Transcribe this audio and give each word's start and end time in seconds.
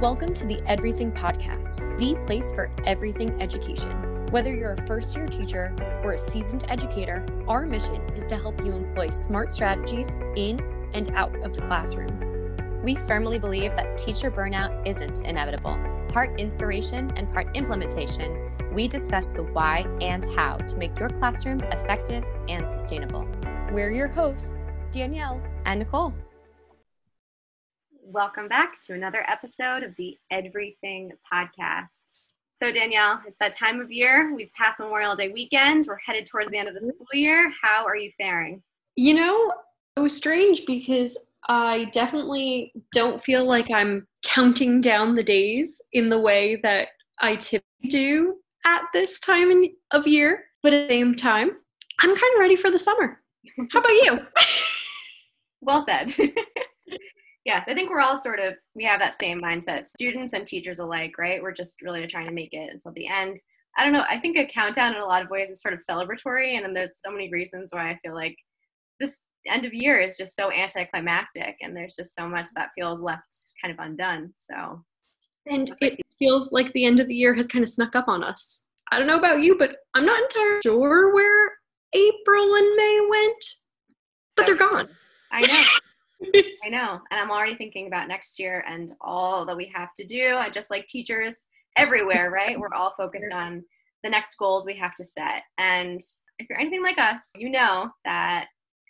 Welcome 0.00 0.34
to 0.34 0.44
the 0.44 0.56
Edverything 0.68 1.16
Podcast, 1.16 1.78
the 1.96 2.22
place 2.26 2.52
for 2.52 2.70
everything 2.84 3.40
education. 3.40 4.26
Whether 4.30 4.54
you're 4.54 4.74
a 4.74 4.86
first 4.86 5.16
year 5.16 5.26
teacher 5.26 5.74
or 6.04 6.12
a 6.12 6.18
seasoned 6.18 6.66
educator, 6.68 7.24
our 7.48 7.64
mission 7.64 8.02
is 8.14 8.26
to 8.26 8.36
help 8.36 8.62
you 8.62 8.72
employ 8.72 9.08
smart 9.08 9.50
strategies 9.50 10.14
in 10.36 10.60
and 10.92 11.10
out 11.14 11.34
of 11.36 11.54
the 11.54 11.62
classroom. 11.62 12.12
We 12.84 12.96
firmly 12.96 13.38
believe 13.38 13.74
that 13.74 13.96
teacher 13.96 14.30
burnout 14.30 14.86
isn't 14.86 15.24
inevitable. 15.24 15.78
Part 16.10 16.38
inspiration 16.38 17.10
and 17.16 17.32
part 17.32 17.56
implementation, 17.56 18.52
we 18.74 18.88
discuss 18.88 19.30
the 19.30 19.44
why 19.44 19.86
and 20.02 20.26
how 20.36 20.58
to 20.58 20.76
make 20.76 20.98
your 20.98 21.08
classroom 21.08 21.60
effective 21.72 22.22
and 22.50 22.70
sustainable. 22.70 23.26
We're 23.72 23.92
your 23.92 24.08
hosts, 24.08 24.52
Danielle 24.92 25.40
and 25.64 25.78
Nicole. 25.78 26.12
Welcome 28.12 28.46
back 28.46 28.80
to 28.82 28.94
another 28.94 29.24
episode 29.28 29.82
of 29.82 29.96
the 29.96 30.16
Edverything 30.32 31.10
Podcast. 31.30 32.02
So, 32.54 32.70
Danielle, 32.70 33.20
it's 33.26 33.36
that 33.40 33.52
time 33.52 33.80
of 33.80 33.90
year. 33.90 34.32
We've 34.32 34.52
passed 34.52 34.78
Memorial 34.78 35.16
Day 35.16 35.30
weekend. 35.30 35.86
We're 35.88 35.98
headed 35.98 36.24
towards 36.24 36.50
the 36.50 36.58
end 36.58 36.68
of 36.68 36.74
the 36.74 36.82
school 36.82 37.08
year. 37.12 37.52
How 37.60 37.84
are 37.84 37.96
you 37.96 38.12
faring? 38.16 38.62
You 38.94 39.14
know, 39.14 39.52
it 39.96 40.00
was 40.00 40.16
strange 40.16 40.66
because 40.66 41.18
I 41.48 41.86
definitely 41.86 42.72
don't 42.92 43.20
feel 43.20 43.44
like 43.44 43.72
I'm 43.72 44.06
counting 44.24 44.80
down 44.80 45.16
the 45.16 45.24
days 45.24 45.82
in 45.92 46.08
the 46.08 46.20
way 46.20 46.60
that 46.62 46.90
I 47.18 47.34
typically 47.34 47.88
do 47.88 48.36
at 48.64 48.82
this 48.92 49.18
time 49.18 49.50
of 49.90 50.06
year. 50.06 50.44
But 50.62 50.74
at 50.74 50.88
the 50.88 50.94
same 50.94 51.16
time, 51.16 51.50
I'm 51.98 52.10
kind 52.10 52.34
of 52.36 52.38
ready 52.38 52.54
for 52.54 52.70
the 52.70 52.78
summer. 52.78 53.20
How 53.72 53.80
about 53.80 53.90
you? 53.90 54.20
well 55.60 55.84
said. 55.84 56.14
Yes, 57.46 57.64
I 57.68 57.74
think 57.74 57.90
we're 57.90 58.00
all 58.00 58.18
sort 58.18 58.40
of 58.40 58.54
we 58.74 58.82
have 58.82 58.98
that 58.98 59.20
same 59.20 59.40
mindset, 59.40 59.86
students 59.86 60.34
and 60.34 60.44
teachers 60.44 60.80
alike, 60.80 61.12
right? 61.16 61.40
We're 61.40 61.52
just 61.52 61.80
really 61.80 62.04
trying 62.08 62.26
to 62.26 62.32
make 62.32 62.52
it 62.52 62.72
until 62.72 62.90
the 62.92 63.06
end. 63.06 63.40
I 63.78 63.84
don't 63.84 63.92
know. 63.92 64.04
I 64.08 64.18
think 64.18 64.36
a 64.36 64.44
countdown 64.44 64.96
in 64.96 65.00
a 65.00 65.06
lot 65.06 65.22
of 65.22 65.30
ways 65.30 65.48
is 65.48 65.62
sort 65.62 65.72
of 65.72 65.80
celebratory, 65.88 66.56
and 66.56 66.64
then 66.64 66.74
there's 66.74 66.96
so 67.00 67.12
many 67.12 67.30
reasons 67.30 67.70
why 67.72 67.88
I 67.88 68.00
feel 68.04 68.16
like 68.16 68.36
this 68.98 69.22
end 69.46 69.64
of 69.64 69.72
year 69.72 70.00
is 70.00 70.16
just 70.16 70.34
so 70.34 70.50
anticlimactic, 70.50 71.54
and 71.60 71.76
there's 71.76 71.94
just 71.94 72.16
so 72.16 72.28
much 72.28 72.48
that 72.56 72.70
feels 72.76 73.00
left 73.00 73.32
kind 73.62 73.72
of 73.72 73.78
undone. 73.78 74.34
So, 74.38 74.82
and 75.46 75.72
it 75.80 76.00
feels 76.18 76.50
like 76.50 76.72
the 76.72 76.84
end 76.84 76.98
of 76.98 77.06
the 77.06 77.14
year 77.14 77.32
has 77.32 77.46
kind 77.46 77.62
of 77.62 77.68
snuck 77.68 77.94
up 77.94 78.08
on 78.08 78.24
us. 78.24 78.64
I 78.90 78.98
don't 78.98 79.06
know 79.06 79.18
about 79.20 79.44
you, 79.44 79.56
but 79.56 79.76
I'm 79.94 80.04
not 80.04 80.20
entirely 80.20 80.62
sure 80.64 81.14
where 81.14 81.52
April 81.92 82.56
and 82.56 82.76
May 82.76 83.06
went, 83.08 83.44
but 84.36 84.46
so, 84.46 84.52
they're 84.52 84.68
gone. 84.68 84.88
I 85.30 85.42
know. 85.42 85.64
I 86.64 86.68
know. 86.68 87.00
And 87.10 87.20
I'm 87.20 87.30
already 87.30 87.56
thinking 87.56 87.86
about 87.86 88.08
next 88.08 88.38
year 88.38 88.64
and 88.68 88.92
all 89.00 89.44
that 89.46 89.56
we 89.56 89.70
have 89.74 89.90
to 89.96 90.04
do. 90.04 90.34
I 90.34 90.50
just 90.50 90.70
like 90.70 90.86
teachers 90.86 91.36
everywhere, 91.76 92.30
right? 92.30 92.58
We're 92.58 92.74
all 92.74 92.94
focused 92.96 93.32
on 93.32 93.62
the 94.02 94.10
next 94.10 94.36
goals 94.36 94.66
we 94.66 94.76
have 94.76 94.94
to 94.94 95.04
set. 95.04 95.42
And 95.58 96.00
if 96.38 96.48
you're 96.48 96.60
anything 96.60 96.82
like 96.82 96.98
us, 96.98 97.22
you 97.36 97.50
know 97.50 97.90
that 98.04 98.46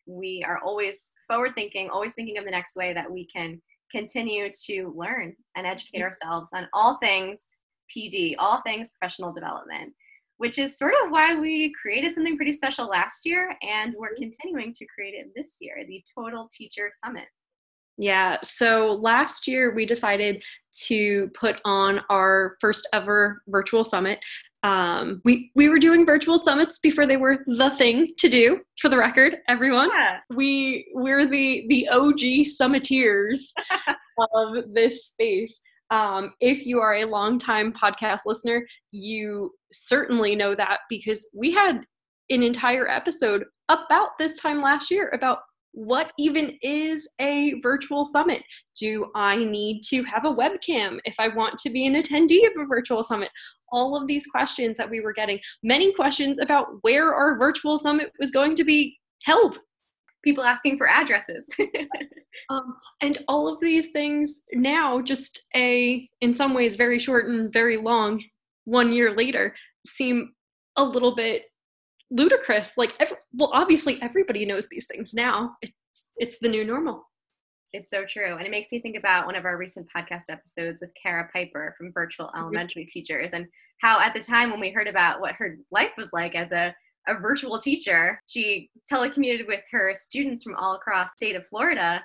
we 0.07 0.45
are 0.47 0.61
always 0.65 1.13
forward 1.27 1.53
thinking, 1.55 1.91
always 1.91 2.15
thinking 2.15 2.39
of 2.39 2.45
the 2.45 2.51
next 2.51 2.77
way 2.77 2.93
that 2.95 3.11
we 3.11 3.27
can 3.27 3.61
continue 3.91 4.51
to 4.67 4.95
learn 4.97 5.35
and 5.57 5.67
educate 5.67 5.99
mm-hmm. 5.99 6.05
ourselves 6.05 6.51
on 6.55 6.69
all 6.73 6.99
things 6.99 7.43
PD, 7.95 8.35
all 8.39 8.63
things 8.63 8.91
professional 8.91 9.33
development 9.33 9.93
which 10.39 10.59
is 10.59 10.79
sort 10.79 10.95
of 11.05 11.11
why 11.11 11.35
we 11.35 11.73
created 11.81 12.13
something 12.13 12.37
pretty 12.37 12.53
special 12.53 12.87
last 12.87 13.25
year 13.25 13.57
and 13.63 13.95
we're 13.97 14.11
mm-hmm. 14.11 14.23
continuing 14.23 14.73
to 14.75 14.87
create 14.87 15.15
it 15.15 15.31
this 15.35 15.59
year 15.61 15.85
the 15.87 16.03
Total 16.15 16.49
Teacher 16.53 16.91
Summit. 17.05 17.27
Yeah, 17.99 18.37
so 18.43 18.99
last 19.01 19.49
year 19.49 19.75
we 19.75 19.87
decided 19.87 20.43
to 20.85 21.29
put 21.29 21.61
on 21.65 22.03
our 22.11 22.57
first 22.61 22.87
ever 22.93 23.43
virtual 23.49 23.85
summit. 23.85 24.23
Um, 24.63 25.23
we 25.25 25.51
we 25.55 25.69
were 25.69 25.79
doing 25.79 26.05
virtual 26.05 26.39
summits 26.39 26.79
before 26.79 27.07
they 27.07 27.17
were 27.17 27.39
the 27.47 27.71
thing 27.71 28.09
to 28.19 28.29
do. 28.29 28.61
For 28.81 28.89
the 28.91 28.99
record, 28.99 29.37
everyone, 29.49 29.91
yeah. 29.99 30.19
we 30.35 30.91
we're 30.93 31.27
the 31.27 31.67
the 31.69 31.89
OG 31.89 32.21
summiteers 32.61 33.53
of 34.35 34.75
this 34.75 35.07
space. 35.07 35.61
Um, 35.91 36.33
if 36.41 36.67
you 36.67 36.81
are 36.81 36.95
a 36.95 37.05
longtime 37.05 37.73
podcast 37.73 38.21
listener, 38.27 38.67
you 38.91 39.53
certainly 39.73 40.35
know 40.35 40.55
that 40.55 40.81
because 40.89 41.31
we 41.37 41.53
had 41.53 41.85
an 42.31 42.43
entire 42.43 42.89
episode 42.89 43.45
about 43.69 44.11
this 44.19 44.39
time 44.41 44.63
last 44.63 44.91
year 44.91 45.11
about 45.15 45.39
what 45.77 46.11
even 46.19 46.57
is 46.63 47.07
a 47.21 47.61
virtual 47.61 48.07
summit? 48.07 48.43
Do 48.81 49.11
I 49.15 49.37
need 49.37 49.83
to 49.91 50.03
have 50.05 50.25
a 50.25 50.33
webcam 50.33 50.99
if 51.05 51.15
I 51.19 51.29
want 51.29 51.59
to 51.59 51.71
be 51.71 51.87
an 51.87 51.95
attendee 51.95 52.47
of 52.47 52.53
a 52.59 52.67
virtual 52.67 53.03
summit? 53.03 53.29
All 53.71 53.95
of 53.95 54.07
these 54.07 54.27
questions 54.27 54.79
that 54.79 54.89
we 54.89 55.01
were 55.01 55.13
getting, 55.13 55.39
many 55.63 55.93
questions 55.93 56.39
about 56.39 56.67
where 56.81 57.15
our 57.15 57.39
virtual 57.39 57.79
summit 57.79 58.11
was 58.19 58.31
going 58.31 58.55
to 58.57 58.65
be 58.65 58.97
held 59.25 59.59
people 60.27 60.43
asking 60.43 60.77
for 60.77 60.89
addresses. 60.89 61.47
um, 62.51 62.75
and 63.01 63.19
all 63.29 63.47
of 63.47 63.61
these 63.61 63.93
things 63.93 64.43
now, 64.53 65.01
just 65.01 65.47
a, 65.55 66.09
in 66.21 66.35
some 66.35 66.53
ways, 66.53 66.75
very 66.75 66.99
short 66.99 67.29
and 67.29 67.53
very 67.53 67.77
long, 67.77 68.21
one 68.65 68.93
year 68.93 69.15
later, 69.15 69.55
seem 69.87 70.33
a 70.75 70.85
little 70.85 71.15
bit 71.15 71.45
ludicrous. 72.11 72.73
Like, 72.77 72.95
every, 72.99 73.17
well, 73.33 73.53
obviously, 73.55 74.03
everybody 74.03 74.45
knows 74.45 74.69
these 74.69 74.89
things 74.91 75.15
now. 75.15 75.53
It's, 75.63 75.73
it's 76.17 76.39
the 76.41 76.49
new 76.49 76.65
normal. 76.65 77.05
It's 77.73 77.91
so 77.91 78.05
true. 78.05 78.35
And 78.35 78.47
it 78.47 78.51
makes 78.51 78.73
me 78.73 78.81
think 78.81 78.97
about 78.97 79.27
one 79.27 79.37
of 79.37 79.45
our 79.45 79.57
recent 79.57 79.87
podcast 79.97 80.25
episodes 80.29 80.81
with 80.81 80.91
Kara 81.01 81.29
Piper 81.33 81.75
from 81.79 81.93
Virtual 81.93 82.27
mm-hmm. 82.27 82.41
Elementary. 82.41 82.85
Teachers 82.85 83.31
and 83.33 83.47
how 83.81 84.01
at 84.01 84.13
the 84.13 84.21
time 84.21 84.51
when 84.51 84.61
we 84.61 84.71
heard 84.71 84.89
about 84.89 85.21
what 85.21 85.35
her 85.35 85.59
life 85.71 85.93
was 85.97 86.09
like 86.13 86.35
as 86.35 86.51
a 86.51 86.75
a 87.07 87.19
virtual 87.19 87.59
teacher. 87.59 88.21
She 88.27 88.71
telecommuted 88.91 89.47
with 89.47 89.63
her 89.71 89.95
students 89.95 90.45
from 90.45 90.57
all 90.57 90.75
across 90.75 91.13
state 91.13 91.37
of 91.37 91.47
Florida. 91.49 92.03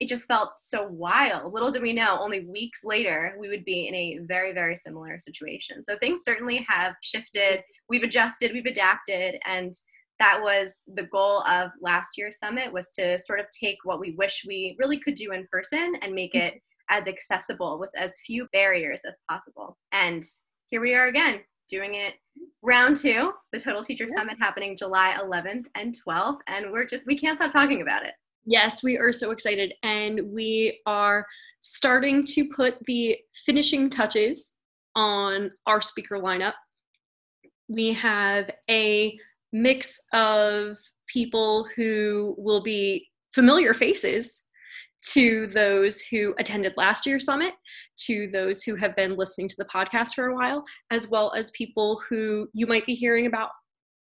It 0.00 0.08
just 0.08 0.26
felt 0.26 0.54
so 0.58 0.86
wild. 0.88 1.52
Little 1.52 1.70
did 1.70 1.82
we 1.82 1.92
know, 1.92 2.18
only 2.20 2.44
weeks 2.46 2.84
later, 2.84 3.36
we 3.38 3.48
would 3.48 3.64
be 3.64 3.86
in 3.86 3.94
a 3.94 4.18
very, 4.26 4.52
very 4.52 4.76
similar 4.76 5.18
situation. 5.20 5.84
So 5.84 5.96
things 5.98 6.22
certainly 6.24 6.66
have 6.68 6.94
shifted. 7.02 7.62
We've 7.88 8.02
adjusted, 8.02 8.52
we've 8.52 8.66
adapted, 8.66 9.36
and 9.46 9.72
that 10.18 10.40
was 10.40 10.68
the 10.94 11.04
goal 11.04 11.42
of 11.42 11.70
last 11.80 12.16
year's 12.16 12.38
summit 12.38 12.72
was 12.72 12.90
to 12.92 13.18
sort 13.18 13.40
of 13.40 13.46
take 13.58 13.78
what 13.84 14.00
we 14.00 14.12
wish 14.12 14.44
we 14.46 14.76
really 14.78 14.98
could 14.98 15.14
do 15.14 15.32
in 15.32 15.46
person 15.50 15.94
and 16.02 16.14
make 16.14 16.34
it 16.34 16.54
as 16.90 17.08
accessible 17.08 17.78
with 17.78 17.90
as 17.96 18.12
few 18.26 18.46
barriers 18.52 19.00
as 19.06 19.16
possible. 19.28 19.76
And 19.92 20.22
here 20.70 20.80
we 20.80 20.94
are 20.94 21.06
again, 21.06 21.40
doing 21.68 21.94
it 21.94 22.14
round 22.62 22.96
two, 22.96 23.32
the 23.52 23.60
Total 23.60 23.82
Teacher 23.82 24.06
yeah. 24.08 24.16
Summit 24.16 24.36
happening 24.40 24.76
July 24.76 25.16
11th 25.20 25.66
and 25.74 25.96
12th. 26.06 26.38
And 26.46 26.72
we're 26.72 26.86
just, 26.86 27.06
we 27.06 27.18
can't 27.18 27.38
stop 27.38 27.52
talking 27.52 27.82
about 27.82 28.04
it. 28.04 28.12
Yes, 28.44 28.82
we 28.82 28.98
are 28.98 29.12
so 29.12 29.30
excited. 29.30 29.74
And 29.82 30.20
we 30.32 30.80
are 30.86 31.26
starting 31.60 32.22
to 32.24 32.48
put 32.48 32.84
the 32.86 33.18
finishing 33.46 33.88
touches 33.88 34.56
on 34.94 35.48
our 35.66 35.80
speaker 35.80 36.18
lineup. 36.18 36.54
We 37.68 37.92
have 37.94 38.50
a 38.68 39.18
mix 39.52 40.00
of 40.12 40.76
people 41.06 41.66
who 41.76 42.34
will 42.38 42.62
be 42.62 43.08
familiar 43.32 43.74
faces 43.74 44.44
to 45.12 45.46
those 45.48 46.00
who 46.00 46.34
attended 46.38 46.74
last 46.76 47.06
year's 47.06 47.26
summit, 47.26 47.54
to 47.98 48.28
those 48.32 48.62
who 48.62 48.74
have 48.76 48.96
been 48.96 49.16
listening 49.16 49.48
to 49.48 49.56
the 49.58 49.64
podcast 49.66 50.14
for 50.14 50.28
a 50.28 50.34
while, 50.34 50.64
as 50.90 51.10
well 51.10 51.32
as 51.36 51.50
people 51.50 52.00
who 52.08 52.48
you 52.52 52.66
might 52.66 52.86
be 52.86 52.94
hearing 52.94 53.26
about 53.26 53.50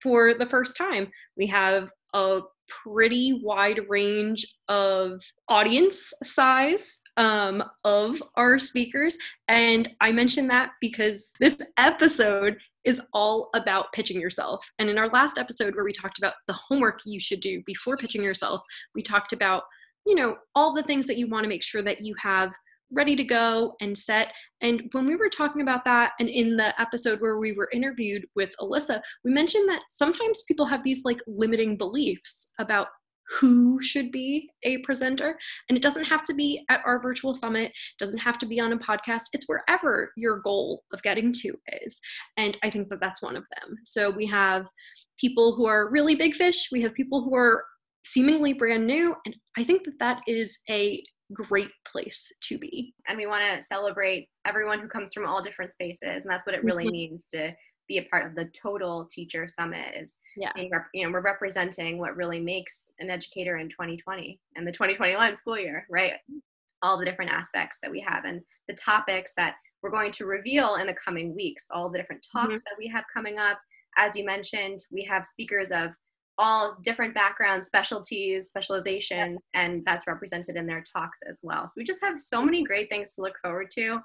for 0.01 0.33
the 0.33 0.45
first 0.45 0.77
time. 0.77 1.07
We 1.37 1.47
have 1.47 1.89
a 2.13 2.41
pretty 2.67 3.41
wide 3.43 3.81
range 3.89 4.45
of 4.69 5.21
audience 5.49 6.13
size 6.23 6.99
um, 7.17 7.63
of 7.83 8.21
our 8.37 8.57
speakers. 8.57 9.17
And 9.47 9.87
I 10.01 10.11
mention 10.11 10.47
that 10.47 10.71
because 10.81 11.33
this 11.39 11.61
episode 11.77 12.57
is 12.85 13.01
all 13.13 13.49
about 13.55 13.91
pitching 13.93 14.19
yourself. 14.19 14.65
And 14.79 14.89
in 14.89 14.97
our 14.97 15.09
last 15.09 15.37
episode, 15.37 15.75
where 15.75 15.85
we 15.85 15.93
talked 15.93 16.17
about 16.17 16.33
the 16.47 16.53
homework 16.53 16.99
you 17.05 17.19
should 17.19 17.39
do 17.39 17.61
before 17.65 17.97
pitching 17.97 18.23
yourself, 18.23 18.61
we 18.93 19.01
talked 19.01 19.33
about 19.33 19.63
you 20.05 20.15
know, 20.15 20.37
all 20.55 20.73
the 20.73 20.83
things 20.83 21.07
that 21.07 21.17
you 21.17 21.27
want 21.27 21.43
to 21.43 21.49
make 21.49 21.63
sure 21.63 21.81
that 21.81 22.01
you 22.01 22.15
have 22.19 22.53
ready 22.91 23.15
to 23.15 23.23
go 23.23 23.73
and 23.81 23.97
set. 23.97 24.33
And 24.61 24.83
when 24.91 25.07
we 25.07 25.15
were 25.15 25.29
talking 25.29 25.61
about 25.61 25.83
that, 25.85 26.11
and 26.19 26.29
in 26.29 26.55
the 26.55 26.79
episode 26.79 27.19
where 27.21 27.37
we 27.37 27.53
were 27.53 27.69
interviewed 27.73 28.25
with 28.35 28.51
Alissa, 28.61 29.01
we 29.23 29.31
mentioned 29.31 29.67
that 29.69 29.83
sometimes 29.89 30.43
people 30.47 30.65
have 30.65 30.83
these 30.83 31.03
like 31.03 31.19
limiting 31.27 31.77
beliefs 31.77 32.53
about 32.59 32.87
who 33.39 33.81
should 33.81 34.11
be 34.11 34.49
a 34.63 34.77
presenter. 34.79 35.37
And 35.67 35.77
it 35.77 35.81
doesn't 35.81 36.05
have 36.05 36.23
to 36.25 36.33
be 36.33 36.63
at 36.69 36.81
our 36.85 37.01
virtual 37.01 37.33
summit, 37.33 37.67
it 37.67 37.97
doesn't 37.97 38.19
have 38.19 38.37
to 38.39 38.45
be 38.45 38.59
on 38.59 38.73
a 38.73 38.77
podcast. 38.77 39.23
It's 39.33 39.47
wherever 39.47 40.11
your 40.17 40.39
goal 40.39 40.83
of 40.91 41.01
getting 41.03 41.31
to 41.33 41.53
is. 41.81 41.99
And 42.37 42.57
I 42.63 42.69
think 42.69 42.89
that 42.89 42.99
that's 42.99 43.21
one 43.21 43.35
of 43.35 43.45
them. 43.55 43.75
So 43.85 44.09
we 44.09 44.25
have 44.27 44.67
people 45.19 45.55
who 45.55 45.65
are 45.65 45.89
really 45.89 46.15
big 46.15 46.35
fish, 46.35 46.67
we 46.71 46.81
have 46.81 46.93
people 46.93 47.23
who 47.23 47.35
are 47.35 47.63
seemingly 48.03 48.53
brand 48.53 48.85
new. 48.85 49.15
And 49.25 49.35
I 49.57 49.63
think 49.63 49.83
that 49.85 49.99
that 49.99 50.21
is 50.27 50.57
a 50.69 51.03
great 51.33 51.71
place 51.85 52.31
to 52.43 52.57
be. 52.57 52.93
And 53.07 53.17
we 53.17 53.25
want 53.25 53.43
to 53.43 53.65
celebrate 53.65 54.29
everyone 54.45 54.79
who 54.79 54.87
comes 54.87 55.13
from 55.13 55.25
all 55.25 55.41
different 55.41 55.73
spaces. 55.73 56.23
And 56.23 56.29
that's 56.29 56.45
what 56.45 56.55
it 56.55 56.63
really 56.63 56.85
mm-hmm. 56.85 56.91
means 56.91 57.29
to 57.29 57.53
be 57.87 57.97
a 57.97 58.03
part 58.03 58.25
of 58.25 58.35
the 58.35 58.49
total 58.59 59.07
teacher 59.11 59.47
summit 59.47 59.93
is 59.99 60.19
yeah 60.37 60.51
rep- 60.71 60.87
you 60.93 61.05
know 61.05 61.11
we're 61.11 61.21
representing 61.21 61.97
what 61.97 62.15
really 62.15 62.39
makes 62.39 62.93
an 62.99 63.09
educator 63.09 63.57
in 63.57 63.67
2020 63.69 64.39
and 64.55 64.65
the 64.65 64.71
2021 64.71 65.35
school 65.35 65.59
year 65.59 65.85
right 65.89 66.13
all 66.81 66.97
the 66.97 67.05
different 67.05 67.31
aspects 67.31 67.79
that 67.81 67.91
we 67.91 67.99
have 67.99 68.25
and 68.25 68.41
the 68.67 68.73
topics 68.75 69.33
that 69.35 69.55
we're 69.81 69.91
going 69.91 70.11
to 70.11 70.25
reveal 70.25 70.75
in 70.75 70.87
the 70.87 70.95
coming 71.05 71.35
weeks 71.35 71.65
all 71.71 71.89
the 71.89 71.97
different 71.97 72.25
talks 72.31 72.47
mm-hmm. 72.47 72.55
that 72.55 72.77
we 72.77 72.87
have 72.87 73.03
coming 73.13 73.37
up 73.37 73.59
as 73.97 74.15
you 74.15 74.25
mentioned 74.25 74.79
we 74.91 75.03
have 75.03 75.25
speakers 75.25 75.71
of 75.71 75.89
all 76.37 76.77
different 76.81 77.13
backgrounds, 77.13 77.67
specialties, 77.67 78.49
specializations, 78.49 79.39
and 79.53 79.83
that's 79.85 80.07
represented 80.07 80.55
in 80.55 80.65
their 80.65 80.83
talks 80.95 81.19
as 81.27 81.39
well. 81.43 81.67
So 81.67 81.73
we 81.77 81.83
just 81.83 82.03
have 82.03 82.19
so 82.21 82.43
many 82.43 82.63
great 82.63 82.89
things 82.89 83.15
to 83.15 83.21
look 83.21 83.35
forward 83.41 83.69
to. 83.75 83.99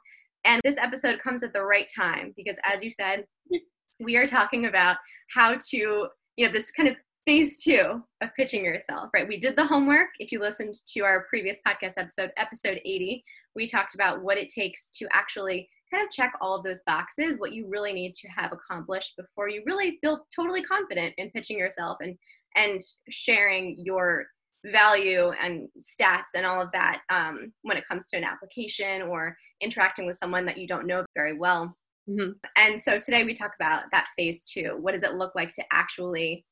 And 0.45 0.61
this 0.65 0.77
episode 0.77 1.21
comes 1.21 1.43
at 1.43 1.53
the 1.53 1.63
right 1.63 1.91
time 1.95 2.33
because, 2.37 2.57
as 2.65 2.83
you 2.83 2.91
said, 2.91 3.25
we 4.01 4.17
are 4.17 4.27
talking 4.27 4.67
about 4.67 4.97
how 5.35 5.57
to, 5.71 6.09
you 6.37 6.47
know, 6.47 6.53
this 6.53 6.71
kind 6.71 6.89
of 6.89 6.97
phase 7.27 7.63
two 7.63 8.03
of 8.23 8.31
pitching 8.37 8.65
yourself, 8.65 9.11
right? 9.13 9.29
We 9.29 9.39
did 9.39 9.57
the 9.57 9.67
homework. 9.67 10.09
If 10.19 10.33
you 10.33 10.41
listened 10.41 10.75
to 10.95 11.01
our 11.01 11.27
previous 11.29 11.57
podcast 11.67 11.95
episode, 11.99 12.31
episode 12.39 12.81
80, 12.85 13.23
we 13.55 13.67
talked 13.67 13.95
about 13.95 14.23
what 14.23 14.39
it 14.39 14.49
takes 14.49 14.91
to 14.93 15.07
actually 15.13 15.69
kind 15.93 16.05
of 16.05 16.11
check 16.11 16.33
all 16.41 16.55
of 16.55 16.65
those 16.65 16.83
boxes, 16.87 17.37
what 17.39 17.53
you 17.53 17.67
really 17.69 17.93
need 17.93 18.15
to 18.15 18.29
have 18.29 18.53
accomplished 18.53 19.15
before 19.17 19.49
you 19.49 19.63
really 19.67 19.99
feel 20.01 20.27
totally 20.35 20.63
confident 20.63 21.15
in 21.19 21.31
pitching 21.31 21.59
yourself 21.59 21.99
and 22.01 22.17
and 22.57 22.81
sharing 23.09 23.77
your 23.79 24.27
value 24.67 25.31
and 25.41 25.69
stats 25.79 26.35
and 26.35 26.45
all 26.45 26.61
of 26.61 26.73
that 26.73 27.01
um, 27.11 27.53
when 27.63 27.77
it 27.77 27.87
comes 27.87 28.09
to 28.09 28.17
an 28.17 28.25
application 28.25 29.03
or 29.03 29.37
interacting 29.61 30.07
with 30.07 30.17
someone 30.17 30.45
that 30.47 30.59
you 30.59 30.67
don't 30.67 30.87
know 30.87 31.05
very 31.15 31.39
well. 31.39 31.77
Mm-hmm. 32.09 32.31
And 32.57 32.81
so 32.81 32.99
today 32.99 33.25
we 33.25 33.35
talk 33.35 33.53
about 33.61 33.83
that 33.93 34.07
phase 34.17 34.43
two. 34.45 34.77
What 34.81 34.93
does 34.93 35.03
it 35.03 35.15
look 35.15 35.35
like 35.35 35.55
to 35.55 35.65
actually 35.71 36.45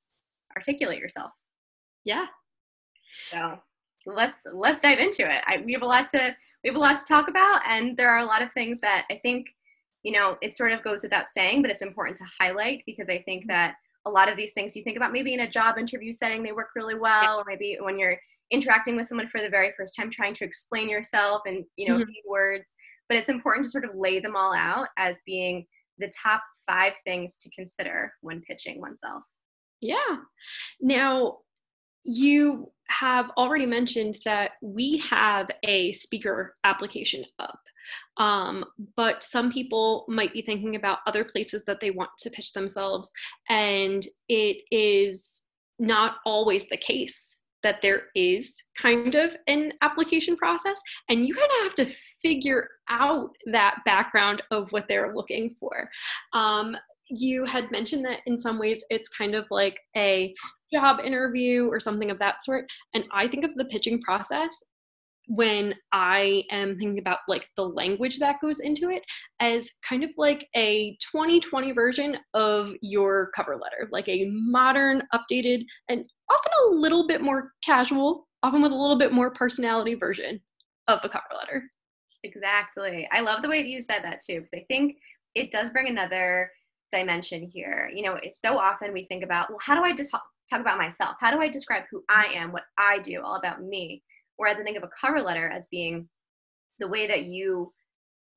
articulate 0.55 0.99
yourself? 0.99 1.31
Yeah. 2.05 2.27
So 3.31 3.59
let's 4.05 4.41
let's 4.53 4.83
dive 4.83 4.99
into 4.99 5.23
it. 5.23 5.43
I, 5.47 5.63
we 5.65 5.73
have 5.73 5.83
a 5.83 5.87
lot 5.87 6.09
to 6.09 6.37
we 6.67 6.71
have 6.71 6.77
a 6.77 6.81
lot 6.81 6.97
to 6.97 7.05
talk 7.05 7.29
about, 7.29 7.61
and 7.65 7.97
there 7.97 8.11
are 8.11 8.19
a 8.19 8.25
lot 8.25 8.43
of 8.43 8.53
things 8.53 8.81
that 8.81 9.07
I 9.09 9.21
think 9.23 9.47
you 10.03 10.11
know 10.11 10.37
it 10.43 10.57
sort 10.57 10.73
of 10.73 10.83
goes 10.83 11.05
without 11.05 11.27
saying, 11.31 11.63
but 11.63 11.71
it's 11.71 11.83
important 11.83 12.17
to 12.19 12.25
highlight 12.41 12.83
because 12.87 13.09
I 13.09 13.23
think 13.23 13.47
that 13.47 13.77
a 14.05 14.11
lot 14.11 14.29
of 14.29 14.37
these 14.37 14.53
things 14.53 14.75
you 14.75 14.83
think 14.83 14.97
about 14.97 15.13
maybe 15.13 15.33
in 15.33 15.41
a 15.41 15.51
job 15.51 15.79
interview 15.79 16.13
setting 16.13 16.43
they 16.43 16.53
work 16.53 16.69
really 16.75 16.99
well 16.99 17.39
or 17.39 17.45
maybe 17.47 17.77
when 17.81 17.99
you're 17.99 18.19
interacting 18.53 18.97
with 18.97 19.07
someone 19.07 19.29
for 19.29 19.41
the 19.41 19.49
very 19.49 19.73
first 19.77 19.97
time 19.97 20.11
trying 20.11 20.35
to 20.35 20.45
explain 20.45 20.89
yourself 20.89 21.43
and 21.47 21.65
you 21.77 21.89
know 21.89 21.95
mm-hmm. 21.95 22.03
a 22.03 22.07
few 22.07 22.23
words. 22.29 22.75
But 23.09 23.17
it's 23.17 23.29
important 23.29 23.67
to 23.67 23.71
sort 23.71 23.85
of 23.85 23.95
lay 23.95 24.19
them 24.19 24.35
all 24.35 24.53
out 24.53 24.89
as 24.99 25.15
being 25.25 25.67
the 25.99 26.11
top 26.21 26.43
five 26.67 26.95
things 27.05 27.39
to 27.39 27.51
consider 27.51 28.13
when 28.23 28.41
pitching 28.41 28.81
oneself. 28.81 29.23
Yeah. 29.81 30.17
Now 30.81 31.39
you 32.03 32.73
have 32.89 33.31
already 33.37 33.67
mentioned 33.67 34.19
that 34.25 34.53
we 34.63 34.99
have 34.99 35.49
a 35.65 35.93
speaker 35.93 36.57
application 36.65 37.25
up. 37.39 37.61
Um, 38.17 38.65
but 38.97 39.23
some 39.23 39.51
people 39.51 40.05
might 40.09 40.33
be 40.33 40.43
thinking 40.43 40.77
about 40.77 40.99
other 41.07 41.25
places 41.25 41.65
that 41.67 41.81
they 41.81 41.91
want 41.91 42.11
to 42.19 42.31
pitch 42.31 42.53
themselves, 42.53 43.13
and 43.49 44.05
it 44.29 44.63
is 44.71 45.47
not 45.79 46.17
always 46.25 46.69
the 46.69 46.77
case 46.77 47.37
that 47.63 47.83
there 47.83 48.05
is 48.15 48.55
kind 48.81 49.15
of 49.15 49.37
an 49.49 49.73
application 49.83 50.37
process 50.37 50.81
and 51.09 51.27
you 51.27 51.35
kind 51.35 51.51
of 51.59 51.65
have 51.65 51.75
to 51.75 51.95
figure 52.23 52.69
out 52.89 53.31
that 53.47 53.79
background 53.85 54.43
of 54.51 54.71
what 54.71 54.87
they're 54.89 55.15
looking 55.15 55.55
for. 55.59 55.87
Um, 56.33 56.77
you 57.09 57.45
had 57.45 57.71
mentioned 57.71 58.05
that 58.05 58.21
in 58.27 58.39
some 58.39 58.59
ways 58.59 58.85
it's 58.91 59.09
kind 59.09 59.35
of 59.35 59.47
like 59.51 59.81
a 59.97 60.35
job 60.73 61.01
interview 61.05 61.69
or 61.69 61.79
something 61.79 62.11
of 62.11 62.19
that 62.19 62.43
sort 62.43 62.67
and 62.95 63.05
i 63.13 63.27
think 63.29 63.45
of 63.45 63.55
the 63.55 63.65
pitching 63.67 64.01
process 64.03 64.51
when 65.29 65.75
I 65.93 66.45
am 66.51 66.79
thinking 66.79 66.99
about 66.99 67.19
like 67.29 67.49
the 67.57 67.69
language 67.69 68.19
that 68.19 68.41
goes 68.41 68.61
into 68.61 68.91
it 68.91 69.03
as 69.41 69.71
kind 69.87 70.05
of 70.05 70.11
like 70.17 70.49
a 70.55 70.97
2020 71.13 71.73
version 71.73 72.17
of 72.35 72.75
your 72.81 73.31
cover 73.35 73.57
letter, 73.57 73.89
like 73.91 74.09
a 74.09 74.29
modern, 74.31 75.03
updated, 75.15 75.65
and 75.89 76.07
often 76.31 76.53
a 76.69 76.75
little 76.75 77.07
bit 77.07 77.23
more 77.23 77.53
casual, 77.65 78.29
often 78.43 78.63
with 78.63 78.73
a 78.73 78.77
little 78.77 78.99
bit 78.99 79.13
more 79.13 79.31
personality 79.31 79.95
version 79.95 80.41
of 80.87 81.01
a 81.03 81.09
cover 81.09 81.25
letter. 81.37 81.65
Exactly. 82.23 83.09
I 83.13 83.21
love 83.21 83.43
the 83.43 83.49
way 83.49 83.63
that 83.63 83.69
you 83.69 83.83
said 83.83 84.03
that 84.03 84.21
too, 84.21 84.41
because 84.41 84.55
I 84.55 84.65
think 84.69 84.97
it 85.35 85.51
does 85.51 85.71
bring 85.71 85.89
another 85.89 86.51
dimension 86.93 87.43
here. 87.43 87.91
You 87.95 88.05
know, 88.05 88.21
so 88.39 88.59
often 88.59 88.93
we 88.93 89.05
think 89.05 89.25
about, 89.25 89.51
well, 89.51 89.59
how 89.61 89.75
do 89.75 89.83
I 89.83 89.93
just 89.93 90.13
talk, 90.51 90.61
about 90.61 90.79
myself? 90.79 91.17
How 91.21 91.31
do 91.31 91.41
I 91.41 91.49
describe 91.49 91.85
who 91.91 92.03
I 92.09 92.27
am, 92.35 92.53
what 92.53 92.65
I 92.79 92.99
do, 92.99 93.23
all 93.23 93.37
about 93.37 93.63
me? 93.63 94.03
Whereas 94.37 94.59
I 94.59 94.63
think 94.63 94.77
of 94.77 94.83
a 94.83 94.91
cover 95.01 95.21
letter 95.21 95.49
as 95.49 95.67
being 95.71 96.09
the 96.79 96.89
way 96.89 97.07
that 97.07 97.25
you 97.25 97.73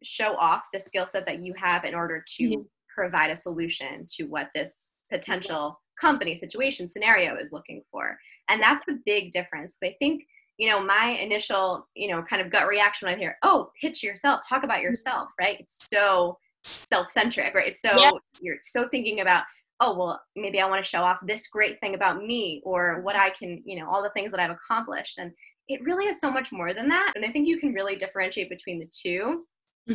show 0.02 0.36
off 0.36 0.64
the 0.74 0.80
skill 0.80 1.06
set 1.06 1.26
that 1.26 1.44
you 1.44 1.54
have 1.58 1.84
in 1.84 1.94
order 1.94 2.24
to 2.38 2.66
provide 2.94 3.32
a 3.32 3.36
solution 3.36 4.06
to 4.16 4.24
what 4.26 4.50
this 4.56 4.92
potential 5.12 5.80
company 6.00 6.36
situation 6.36 6.88
scenario 6.88 7.36
is 7.38 7.52
looking 7.52 7.82
for. 7.92 8.18
And 8.50 8.62
that's 8.62 8.84
the 8.88 9.00
big 9.06 9.32
difference. 9.32 9.76
I 9.84 9.96
think, 10.00 10.24
you 10.58 10.70
know, 10.70 10.82
my 10.82 11.18
initial, 11.22 11.88
you 11.96 12.10
know, 12.10 12.24
kind 12.24 12.42
of 12.42 12.52
gut 12.52 12.68
reaction 12.68 13.08
when 13.08 13.16
I 13.16 13.20
hear, 13.20 13.38
oh, 13.44 13.72
pitch 13.82 14.04
yourself, 14.04 14.42
talk 14.48 14.64
about 14.64 14.82
yourself, 14.82 15.30
right? 15.40 15.58
It's 15.60 15.80
so 15.92 16.38
self-centric, 16.64 17.54
right? 17.54 17.68
It's 17.70 17.82
so 17.82 17.98
yeah. 17.98 18.12
you're 18.42 18.58
so 18.60 18.88
thinking 18.88 19.20
about, 19.20 19.44
oh, 19.82 19.98
well, 19.98 20.22
maybe 20.36 20.60
I 20.60 20.68
want 20.68 20.84
to 20.84 20.90
show 20.90 21.02
off 21.02 21.20
this 21.26 21.48
great 21.48 21.80
thing 21.80 21.96
about 21.96 22.24
me 22.24 22.62
or 22.66 23.02
what 23.02 23.16
I 23.16 23.30
can, 23.30 23.62
you 23.66 23.80
know, 23.80 23.90
all 23.90 24.04
the 24.04 24.12
things 24.12 24.32
that 24.32 24.40
I've 24.40 24.52
accomplished. 24.52 25.20
And 25.20 25.32
it 25.68 25.82
really 25.84 26.06
is 26.06 26.20
so 26.20 26.30
much 26.30 26.52
more 26.52 26.74
than 26.74 26.90
that. 26.90 27.14
And 27.16 27.24
I 27.24 27.32
think 27.32 27.48
you 27.48 27.60
can 27.60 27.74
really 27.74 27.96
differentiate 27.96 28.50
between 28.50 28.80
the 28.80 28.90
2 28.92 29.10
you 29.10 29.46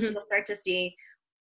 mm-hmm. 0.01 0.13
You'll 0.13 0.23
start 0.23 0.47
to 0.47 0.57
see 0.57 0.95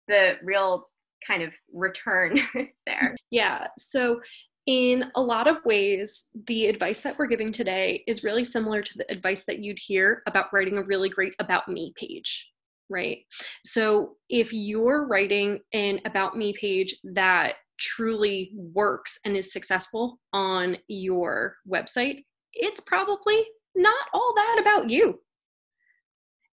the 0.09 0.37
real 0.43 0.89
kind 1.27 1.43
of 1.43 1.53
return 1.73 2.41
there. 2.87 3.17
Yeah. 3.31 3.69
So, 3.79 4.21
in 4.67 5.11
a 5.17 5.21
lot 5.21 5.49
of 5.49 5.57
ways, 5.65 6.29
the 6.47 6.67
advice 6.67 7.01
that 7.01 7.19
we're 7.19 7.27
giving 7.27 7.51
today 7.51 8.05
is 8.07 8.23
really 8.23 8.45
similar 8.45 8.81
to 8.81 8.99
the 8.99 9.11
advice 9.11 9.45
that 9.47 9.59
you'd 9.59 9.79
hear 9.81 10.23
about 10.29 10.53
writing 10.53 10.77
a 10.77 10.85
really 10.85 11.09
great 11.09 11.35
About 11.41 11.67
Me 11.69 11.93
page, 11.97 12.53
right? 12.89 13.19
So, 13.65 14.17
if 14.29 14.53
you're 14.53 15.07
writing 15.07 15.61
an 15.73 16.01
About 16.05 16.37
Me 16.37 16.53
page 16.53 16.95
that 17.15 17.55
truly 17.83 18.53
works 18.55 19.19
and 19.25 19.37
is 19.37 19.53
successful 19.53 20.21
on 20.33 20.77
your 20.89 21.57
website, 21.69 22.25
it's 22.53 22.81
probably 22.81 23.45
not 23.75 24.07
all 24.15 24.33
that 24.37 24.59
about 24.61 24.89
you. 24.89 25.19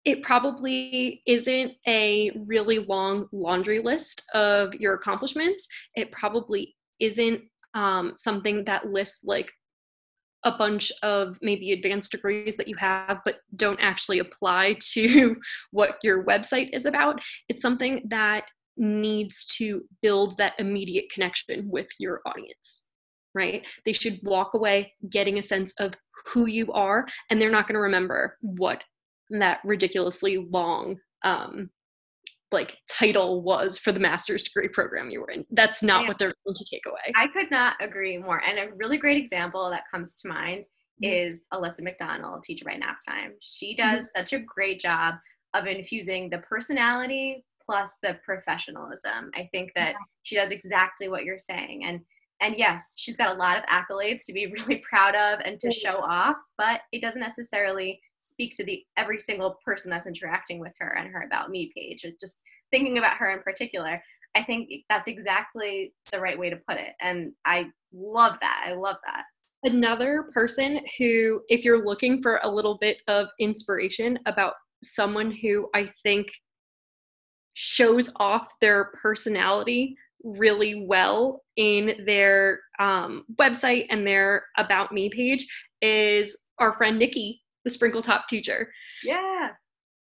It 0.06 0.24
probably 0.24 1.22
isn't 1.28 1.74
a 1.88 2.32
really 2.48 2.80
long 2.80 3.28
laundry 3.32 3.80
list 3.80 4.24
of 4.34 4.74
your 4.74 4.96
accomplishments. 4.96 5.68
It 5.96 6.12
probably 6.12 6.76
isn't 7.00 7.42
um, 7.76 8.14
something 8.16 8.64
that 8.66 8.88
lists 8.88 9.24
like 9.24 9.52
a 10.46 10.54
bunch 10.54 10.92
of 11.04 11.38
maybe 11.42 11.74
advanced 11.74 12.12
degrees 12.12 12.56
that 12.56 12.68
you 12.68 12.76
have 12.78 13.20
but 13.26 13.40
don't 13.58 13.80
actually 13.82 14.20
apply 14.20 14.78
to 14.80 15.36
what 15.72 15.98
your 16.02 16.26
website 16.26 16.70
is 16.74 16.86
about. 16.86 17.22
It's 17.50 17.62
something 17.62 18.04
that 18.08 18.46
needs 18.80 19.46
to 19.58 19.84
build 20.02 20.38
that 20.38 20.54
immediate 20.58 21.12
connection 21.12 21.70
with 21.70 21.88
your 22.00 22.22
audience, 22.26 22.88
right? 23.36 23.64
They 23.86 23.94
should 23.94 24.20
walk 24.24 24.54
away 24.54 24.94
getting 25.10 25.38
a 25.38 25.44
sense 25.44 25.74
of 25.80 25.94
who 26.26 26.48
you 26.48 26.72
are 26.72 27.06
and 27.30 27.42
they're 27.42 27.52
not 27.52 27.68
going 27.68 27.76
to 27.76 27.82
remember 27.82 28.38
what 28.42 28.84
that 29.30 29.60
ridiculously 29.64 30.48
long 30.50 30.98
um, 31.24 31.70
like 32.52 32.78
title 32.90 33.44
was 33.44 33.78
for 33.78 33.92
the 33.92 34.00
master's 34.00 34.44
degree 34.44 34.70
program 34.70 35.10
you 35.10 35.22
were 35.22 35.30
in. 35.30 35.46
That's 35.52 35.84
not 35.84 36.02
yeah. 36.02 36.08
what 36.08 36.18
they're 36.18 36.34
going 36.46 36.56
to 36.56 36.66
take 36.70 36.84
away. 36.88 37.14
I 37.16 37.28
could 37.28 37.52
not 37.52 37.76
agree 37.80 38.18
more. 38.18 38.42
And 38.44 38.58
a 38.58 38.74
really 38.76 38.98
great 38.98 39.18
example 39.18 39.70
that 39.70 39.84
comes 39.92 40.16
to 40.22 40.30
mind 40.30 40.66
mm-hmm. 41.04 41.12
is 41.12 41.46
Alissa 41.54 41.82
McDonald, 41.82 42.44
teacher 42.44 42.66
by 42.66 42.76
nap 42.76 42.98
time. 43.08 43.34
She 43.42 43.76
mm-hmm. 43.76 43.96
does 43.96 44.04
mm-hmm. 44.06 44.20
such 44.20 44.34
a 44.34 44.40
great 44.40 44.80
job 44.80 45.16
of 45.54 45.68
infusing 45.68 46.30
the 46.30 46.40
personality 46.40 47.46
plus 47.70 47.94
the 48.02 48.18
professionalism. 48.26 49.30
I 49.36 49.48
think 49.52 49.72
that 49.76 49.92
yeah. 49.92 49.98
she 50.24 50.36
does 50.36 50.52
exactly 50.52 51.08
what 51.08 51.24
you're 51.24 51.38
saying. 51.38 51.84
And 51.86 52.00
and 52.42 52.56
yes, 52.58 52.82
she's 52.96 53.18
got 53.18 53.36
a 53.36 53.38
lot 53.38 53.58
of 53.58 53.66
accolades 53.66 54.26
to 54.26 54.34
be 54.34 54.48
really 54.68 54.82
proud 54.90 55.14
of 55.14 55.40
and 55.46 55.60
to 55.60 55.72
show 55.72 55.98
off, 55.98 56.38
but 56.58 56.82
it 56.92 57.02
doesn't 57.02 57.20
necessarily 57.20 58.00
speak 58.20 58.56
to 58.56 58.64
the 58.64 58.82
every 58.98 59.20
single 59.20 59.58
person 59.64 59.92
that's 59.92 60.08
interacting 60.08 60.60
with 60.60 60.72
her 60.80 60.96
and 60.98 61.10
her 61.10 61.24
about 61.24 61.50
me 61.50 61.72
page. 61.76 62.06
just 62.20 62.40
thinking 62.72 62.98
about 62.98 63.18
her 63.18 63.32
in 63.32 63.42
particular, 63.44 64.02
I 64.36 64.44
think 64.44 64.70
that's 64.90 65.08
exactly 65.08 65.94
the 66.12 66.20
right 66.20 66.40
way 66.40 66.50
to 66.50 66.56
put 66.68 66.78
it. 66.78 66.94
And 67.02 67.34
I 67.46 67.68
love 67.92 68.36
that. 68.42 68.66
I 68.68 68.74
love 68.74 68.98
that. 69.06 69.24
Another 69.64 70.30
person 70.34 70.80
who, 70.98 71.42
if 71.50 71.66
you're 71.66 71.86
looking 71.86 72.22
for 72.22 72.40
a 72.44 72.50
little 72.50 72.78
bit 72.80 72.98
of 73.08 73.28
inspiration 73.40 74.18
about 74.26 74.54
someone 74.82 75.32
who 75.32 75.68
I 75.76 75.92
think 76.04 76.30
shows 77.62 78.10
off 78.22 78.54
their 78.62 78.86
personality 79.02 79.98
really 80.24 80.86
well 80.88 81.44
in 81.58 82.06
their 82.06 82.62
um, 82.80 83.26
website 83.36 83.86
and 83.90 84.08
their 84.08 84.46
About 84.58 84.94
Me 84.94 85.10
page, 85.10 85.46
is 85.82 86.46
our 86.58 86.78
friend 86.78 86.98
Nikki, 86.98 87.42
the 87.66 87.70
Sprinkle 87.70 88.02
Topped 88.02 88.30
teacher. 88.30 88.72
Yeah. 89.04 89.50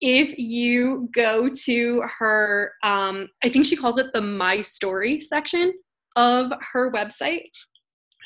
If 0.02 0.38
you 0.38 1.08
go 1.14 1.50
to 1.64 2.04
her, 2.20 2.74
um, 2.84 3.30
I 3.42 3.48
think 3.48 3.66
she 3.66 3.78
calls 3.78 3.98
it 3.98 4.12
the 4.12 4.20
My 4.20 4.60
Story 4.60 5.22
section 5.22 5.74
of 6.18 6.52
her 6.74 6.92
website, 6.92 7.46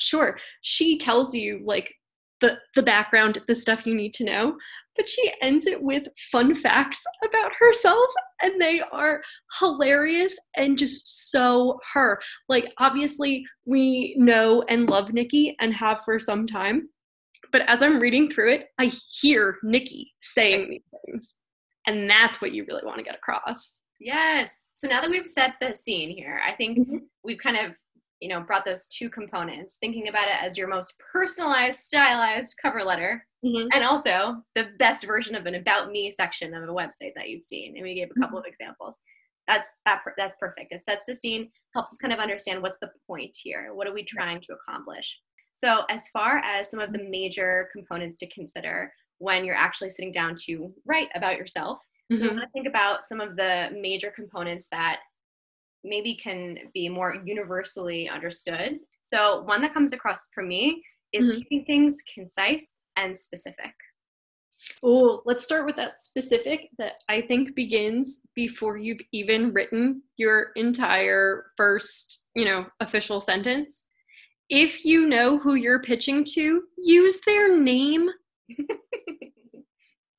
sure 0.00 0.38
she 0.62 0.98
tells 0.98 1.34
you 1.34 1.60
like 1.64 1.94
the 2.40 2.58
the 2.74 2.82
background 2.82 3.38
the 3.48 3.54
stuff 3.54 3.86
you 3.86 3.94
need 3.94 4.12
to 4.14 4.24
know 4.24 4.56
but 4.96 5.08
she 5.08 5.30
ends 5.40 5.66
it 5.66 5.80
with 5.82 6.06
fun 6.32 6.54
facts 6.54 7.00
about 7.24 7.52
herself 7.58 8.10
and 8.42 8.60
they 8.60 8.80
are 8.92 9.22
hilarious 9.58 10.36
and 10.56 10.76
just 10.76 11.30
so 11.30 11.78
her. 11.94 12.20
Like 12.48 12.72
obviously 12.78 13.44
we 13.64 14.14
know 14.18 14.62
and 14.68 14.90
love 14.90 15.12
nikki 15.12 15.56
and 15.60 15.72
have 15.74 16.00
for 16.04 16.18
some 16.18 16.46
time 16.46 16.84
but 17.52 17.62
as 17.68 17.82
i'm 17.82 17.98
reading 18.00 18.28
through 18.28 18.52
it 18.52 18.68
i 18.78 18.86
hear 19.20 19.56
nikki 19.62 20.12
saying 20.22 20.68
these 20.70 21.00
things 21.06 21.36
and 21.86 22.08
that's 22.10 22.40
what 22.42 22.52
you 22.52 22.64
really 22.68 22.84
want 22.84 22.98
to 22.98 23.04
get 23.04 23.14
across. 23.14 23.76
Yes. 23.98 24.50
So 24.74 24.86
now 24.88 25.00
that 25.00 25.10
we've 25.10 25.28
set 25.28 25.54
the 25.60 25.74
scene 25.74 26.10
here 26.14 26.40
i 26.46 26.52
think 26.52 26.78
Mhm. 26.78 27.00
we've 27.24 27.38
kind 27.38 27.56
of 27.56 27.72
you 28.20 28.28
know 28.28 28.40
brought 28.40 28.64
those 28.64 28.86
two 28.88 29.08
components 29.10 29.76
thinking 29.80 30.08
about 30.08 30.28
it 30.28 30.36
as 30.42 30.56
your 30.58 30.68
most 30.68 30.94
personalized 31.12 31.78
stylized 31.80 32.54
cover 32.60 32.82
letter 32.84 33.24
and 33.72 33.82
also 33.84 34.42
the 34.54 34.68
best 34.78 35.04
version 35.06 35.34
of 35.34 35.46
an 35.46 35.54
about 35.54 35.90
me 35.90 36.10
section 36.10 36.52
of 36.54 36.62
a 36.68 36.72
website 36.72 37.12
that 37.16 37.28
you've 37.30 37.42
seen. 37.42 37.74
And 37.76 37.82
we 37.82 37.94
gave 37.94 38.10
a 38.14 38.20
couple 38.20 38.38
of 38.38 38.44
examples. 38.46 39.00
That's 39.48 39.78
that 39.86 40.02
that's 40.18 40.36
perfect. 40.38 40.72
It 40.72 40.84
sets 40.84 41.04
the 41.08 41.14
scene 41.14 41.50
helps 41.74 41.90
us 41.92 41.98
kind 41.98 42.12
of 42.12 42.18
understand 42.20 42.62
what's 42.62 42.78
the 42.80 42.90
point 43.06 43.34
here. 43.34 43.72
What 43.74 43.86
are 43.86 43.94
we 43.94 44.04
trying 44.04 44.40
to 44.42 44.52
accomplish? 44.54 45.18
So 45.52 45.84
as 45.88 46.08
far 46.08 46.38
as 46.38 46.70
some 46.70 46.80
of 46.80 46.92
the 46.92 47.02
major 47.08 47.68
components 47.72 48.18
to 48.18 48.28
consider 48.28 48.92
when 49.18 49.44
you're 49.44 49.56
actually 49.56 49.90
sitting 49.90 50.12
down 50.12 50.34
to 50.46 50.72
write 50.86 51.08
about 51.14 51.36
yourself 51.36 51.78
we 52.10 52.16
Mhm. 52.18 52.30
want 52.30 52.40
to 52.40 52.48
think 52.52 52.66
about 52.66 53.04
some 53.04 53.20
of 53.20 53.36
the 53.36 53.70
major 53.80 54.10
components 54.10 54.66
that 54.72 55.00
maybe 55.84 56.14
can 56.14 56.56
be 56.74 56.88
more 56.88 57.22
universally 57.24 58.08
understood. 58.08 58.78
So, 59.02 59.42
one 59.42 59.60
that 59.62 59.74
comes 59.74 59.92
across 59.92 60.28
for 60.34 60.42
me 60.42 60.82
is 61.12 61.28
Mhm. 61.28 61.38
keeping 61.38 61.64
things 61.64 61.96
concise 62.14 62.84
and 62.96 63.16
specific. 63.18 63.74
Oh, 64.82 65.22
let's 65.24 65.42
start 65.44 65.64
with 65.66 65.76
that 65.76 66.00
specific 66.00 66.68
that 66.78 67.02
I 67.08 67.22
think 67.22 67.54
begins 67.54 68.26
before 68.34 68.76
you've 68.76 69.00
even 69.12 69.52
written 69.52 70.02
your 70.16 70.52
entire 70.54 71.52
first, 71.56 72.26
you 72.34 72.44
know, 72.44 72.66
official 72.80 73.20
sentence. 73.20 73.88
If 74.50 74.84
you 74.84 75.06
know 75.06 75.38
who 75.38 75.54
you're 75.54 75.80
pitching 75.80 76.24
to, 76.34 76.62
use 76.82 77.20
their 77.22 77.56
name. 77.56 78.10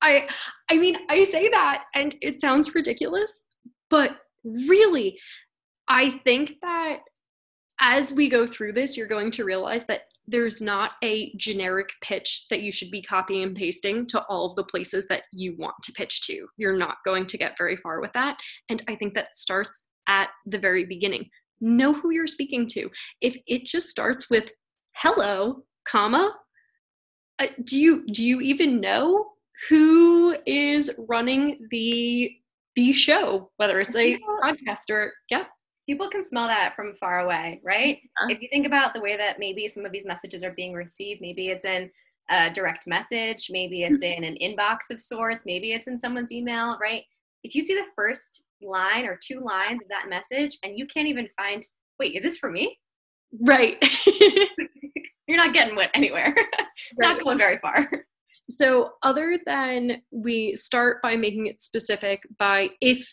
I 0.02 0.28
I 0.70 0.78
mean, 0.78 0.96
I 1.08 1.22
say 1.24 1.48
that 1.48 1.84
and 1.94 2.16
it 2.20 2.40
sounds 2.40 2.74
ridiculous, 2.74 3.44
but 3.90 4.18
really 4.44 5.18
I 5.88 6.10
think 6.10 6.56
that 6.62 7.00
as 7.80 8.12
we 8.12 8.28
go 8.28 8.46
through 8.46 8.72
this, 8.72 8.96
you're 8.96 9.06
going 9.06 9.30
to 9.32 9.44
realize 9.44 9.86
that 9.86 10.02
there's 10.26 10.62
not 10.62 10.92
a 11.02 11.34
generic 11.36 11.90
pitch 12.00 12.46
that 12.48 12.62
you 12.62 12.70
should 12.70 12.90
be 12.90 13.02
copying 13.02 13.42
and 13.42 13.56
pasting 13.56 14.06
to 14.06 14.22
all 14.26 14.46
of 14.46 14.56
the 14.56 14.64
places 14.64 15.06
that 15.08 15.24
you 15.32 15.56
want 15.58 15.74
to 15.82 15.92
pitch 15.92 16.22
to. 16.26 16.46
You're 16.56 16.76
not 16.76 16.96
going 17.04 17.26
to 17.26 17.38
get 17.38 17.58
very 17.58 17.76
far 17.76 18.00
with 18.00 18.12
that. 18.12 18.38
And 18.68 18.82
I 18.88 18.94
think 18.94 19.14
that 19.14 19.34
starts 19.34 19.88
at 20.06 20.30
the 20.46 20.58
very 20.58 20.84
beginning. 20.84 21.28
Know 21.60 21.92
who 21.92 22.10
you're 22.10 22.26
speaking 22.26 22.68
to. 22.68 22.88
If 23.20 23.36
it 23.46 23.66
just 23.66 23.88
starts 23.88 24.30
with 24.30 24.50
hello, 24.94 25.64
comma, 25.86 26.36
uh, 27.38 27.46
do 27.64 27.78
you 27.78 28.06
do 28.06 28.24
you 28.24 28.40
even 28.40 28.80
know 28.80 29.26
who 29.68 30.36
is 30.46 30.90
running 31.08 31.66
the 31.70 32.30
the 32.74 32.92
show, 32.92 33.50
whether 33.56 33.80
it's 33.80 33.96
a 33.96 34.18
podcast 34.42 34.90
or 34.90 35.12
yeah, 35.28 35.44
People 35.88 36.08
can 36.08 36.24
smell 36.24 36.46
that 36.46 36.74
from 36.76 36.94
far 36.94 37.20
away, 37.20 37.60
right? 37.64 37.98
Yeah. 38.28 38.36
If 38.36 38.42
you 38.42 38.48
think 38.52 38.66
about 38.66 38.94
the 38.94 39.00
way 39.00 39.16
that 39.16 39.38
maybe 39.38 39.66
some 39.68 39.84
of 39.84 39.92
these 39.92 40.06
messages 40.06 40.44
are 40.44 40.52
being 40.52 40.72
received, 40.72 41.20
maybe 41.20 41.48
it's 41.48 41.64
in 41.64 41.90
a 42.30 42.50
direct 42.52 42.86
message, 42.86 43.48
maybe 43.50 43.82
it's 43.82 44.02
mm-hmm. 44.02 44.22
in 44.22 44.24
an 44.24 44.36
inbox 44.40 44.90
of 44.90 45.02
sorts, 45.02 45.42
maybe 45.44 45.72
it's 45.72 45.88
in 45.88 45.98
someone's 45.98 46.32
email, 46.32 46.78
right? 46.80 47.02
If 47.42 47.54
you 47.54 47.62
see 47.62 47.74
the 47.74 47.86
first 47.96 48.44
line 48.62 49.06
or 49.06 49.18
two 49.20 49.40
lines 49.40 49.82
of 49.82 49.88
that 49.88 50.08
message 50.08 50.56
and 50.62 50.78
you 50.78 50.86
can't 50.86 51.08
even 51.08 51.28
find, 51.36 51.66
wait, 51.98 52.14
is 52.14 52.22
this 52.22 52.38
for 52.38 52.50
me? 52.50 52.78
right. 53.40 53.76
You're 55.26 55.36
not 55.36 55.54
getting 55.54 55.76
what 55.76 55.90
anywhere. 55.94 56.34
not 56.98 57.22
going 57.22 57.38
very 57.38 57.58
far. 57.58 57.88
So, 58.50 58.92
other 59.02 59.38
than 59.46 60.02
we 60.10 60.54
start 60.56 61.00
by 61.02 61.16
making 61.16 61.46
it 61.46 61.62
specific, 61.62 62.22
by 62.38 62.70
if 62.80 63.08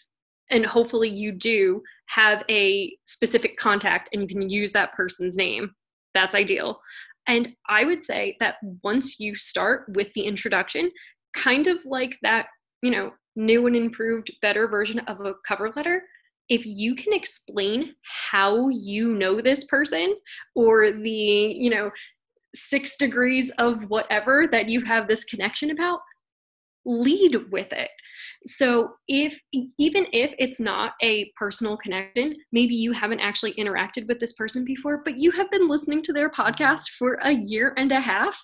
and 0.51 0.65
hopefully 0.65 1.10
you 1.10 1.32
do 1.32 1.82
have 2.08 2.44
a 2.50 2.96
specific 3.06 3.56
contact 3.58 4.10
and 4.13 4.22
you 4.22 4.27
can 4.27 4.50
use 4.50 4.72
that 4.72 4.94
person's 4.94 5.38
name, 5.38 5.72
that's 6.13 6.36
ideal. 6.36 6.79
And 7.27 7.53
I 7.68 7.86
would 7.86 8.03
say 8.03 8.36
that 8.39 8.56
once 8.84 9.20
you 9.20 9.36
start 9.36 9.86
with 9.96 10.12
the 10.13 10.22
introduction, 10.22 10.89
kind 11.34 11.68
of 11.68 11.77
like 11.86 12.18
that, 12.24 12.48
you 12.82 12.91
know, 12.91 13.12
new 13.36 13.68
and 13.68 13.75
improved, 13.75 14.32
better 14.41 14.68
version 14.68 15.00
of 15.00 15.22
a 15.22 15.36
cover 15.48 15.72
letter, 15.75 16.01
if 16.50 16.65
you 16.65 16.96
can 16.96 17.13
explain 17.13 17.94
how 18.32 18.70
you 18.70 19.13
know 19.13 19.39
this 19.39 19.65
person 19.65 20.15
or 20.56 20.91
the, 20.91 21.10
you 21.58 21.70
know, 21.70 21.91
six 22.56 22.98
degrees 22.98 23.51
of 23.60 23.88
whatever 23.91 24.48
that 24.48 24.68
you 24.68 24.82
have 24.82 25.08
this 25.08 25.24
connection 25.25 25.70
about 25.70 26.00
lead 26.86 27.36
with 27.51 27.71
it. 27.74 27.91
So 28.45 28.91
if 29.07 29.39
even 29.77 30.07
if 30.13 30.33
it's 30.39 30.59
not 30.59 30.93
a 31.01 31.31
personal 31.36 31.77
connection 31.77 32.36
maybe 32.51 32.75
you 32.75 32.91
haven't 32.91 33.19
actually 33.19 33.53
interacted 33.53 34.07
with 34.07 34.19
this 34.19 34.33
person 34.33 34.63
before 34.65 35.01
but 35.03 35.19
you 35.19 35.31
have 35.31 35.50
been 35.51 35.67
listening 35.67 36.01
to 36.03 36.13
their 36.13 36.29
podcast 36.29 36.89
for 36.98 37.19
a 37.21 37.31
year 37.31 37.74
and 37.77 37.91
a 37.91 38.00
half 38.00 38.39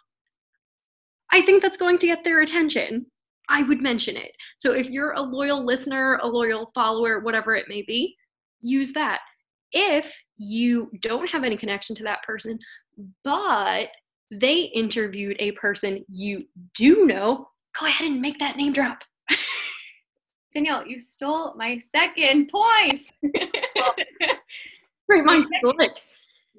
i 1.32 1.42
think 1.42 1.62
that's 1.62 1.78
going 1.78 1.98
to 1.98 2.08
get 2.08 2.24
their 2.24 2.42
attention. 2.42 3.06
I 3.48 3.62
would 3.62 3.80
mention 3.80 4.18
it. 4.18 4.32
So 4.58 4.74
if 4.74 4.90
you're 4.90 5.12
a 5.12 5.22
loyal 5.22 5.64
listener 5.64 6.20
a 6.22 6.28
loyal 6.28 6.72
follower 6.74 7.20
whatever 7.20 7.56
it 7.56 7.68
may 7.70 7.84
be 7.84 8.16
use 8.62 8.92
that. 8.94 9.20
If 9.72 10.18
you 10.38 10.90
don't 11.02 11.30
have 11.30 11.44
any 11.44 11.58
connection 11.58 11.96
to 11.98 12.04
that 12.04 12.24
person 12.24 12.58
but 13.24 13.90
they 14.32 14.62
interviewed 14.62 15.36
a 15.40 15.52
person 15.52 16.04
you 16.10 16.46
do 16.76 17.06
know, 17.06 17.48
go 17.80 17.86
ahead 17.86 18.10
and 18.12 18.22
make 18.22 18.40
that 18.40 18.58
name 18.58 18.74
drop. 18.74 19.04
Danielle, 20.54 20.88
you 20.88 21.00
stole 21.00 21.54
my 21.56 21.78
second 21.78 22.48
point. 22.50 23.00
Great 25.10 25.28
think 25.28 25.92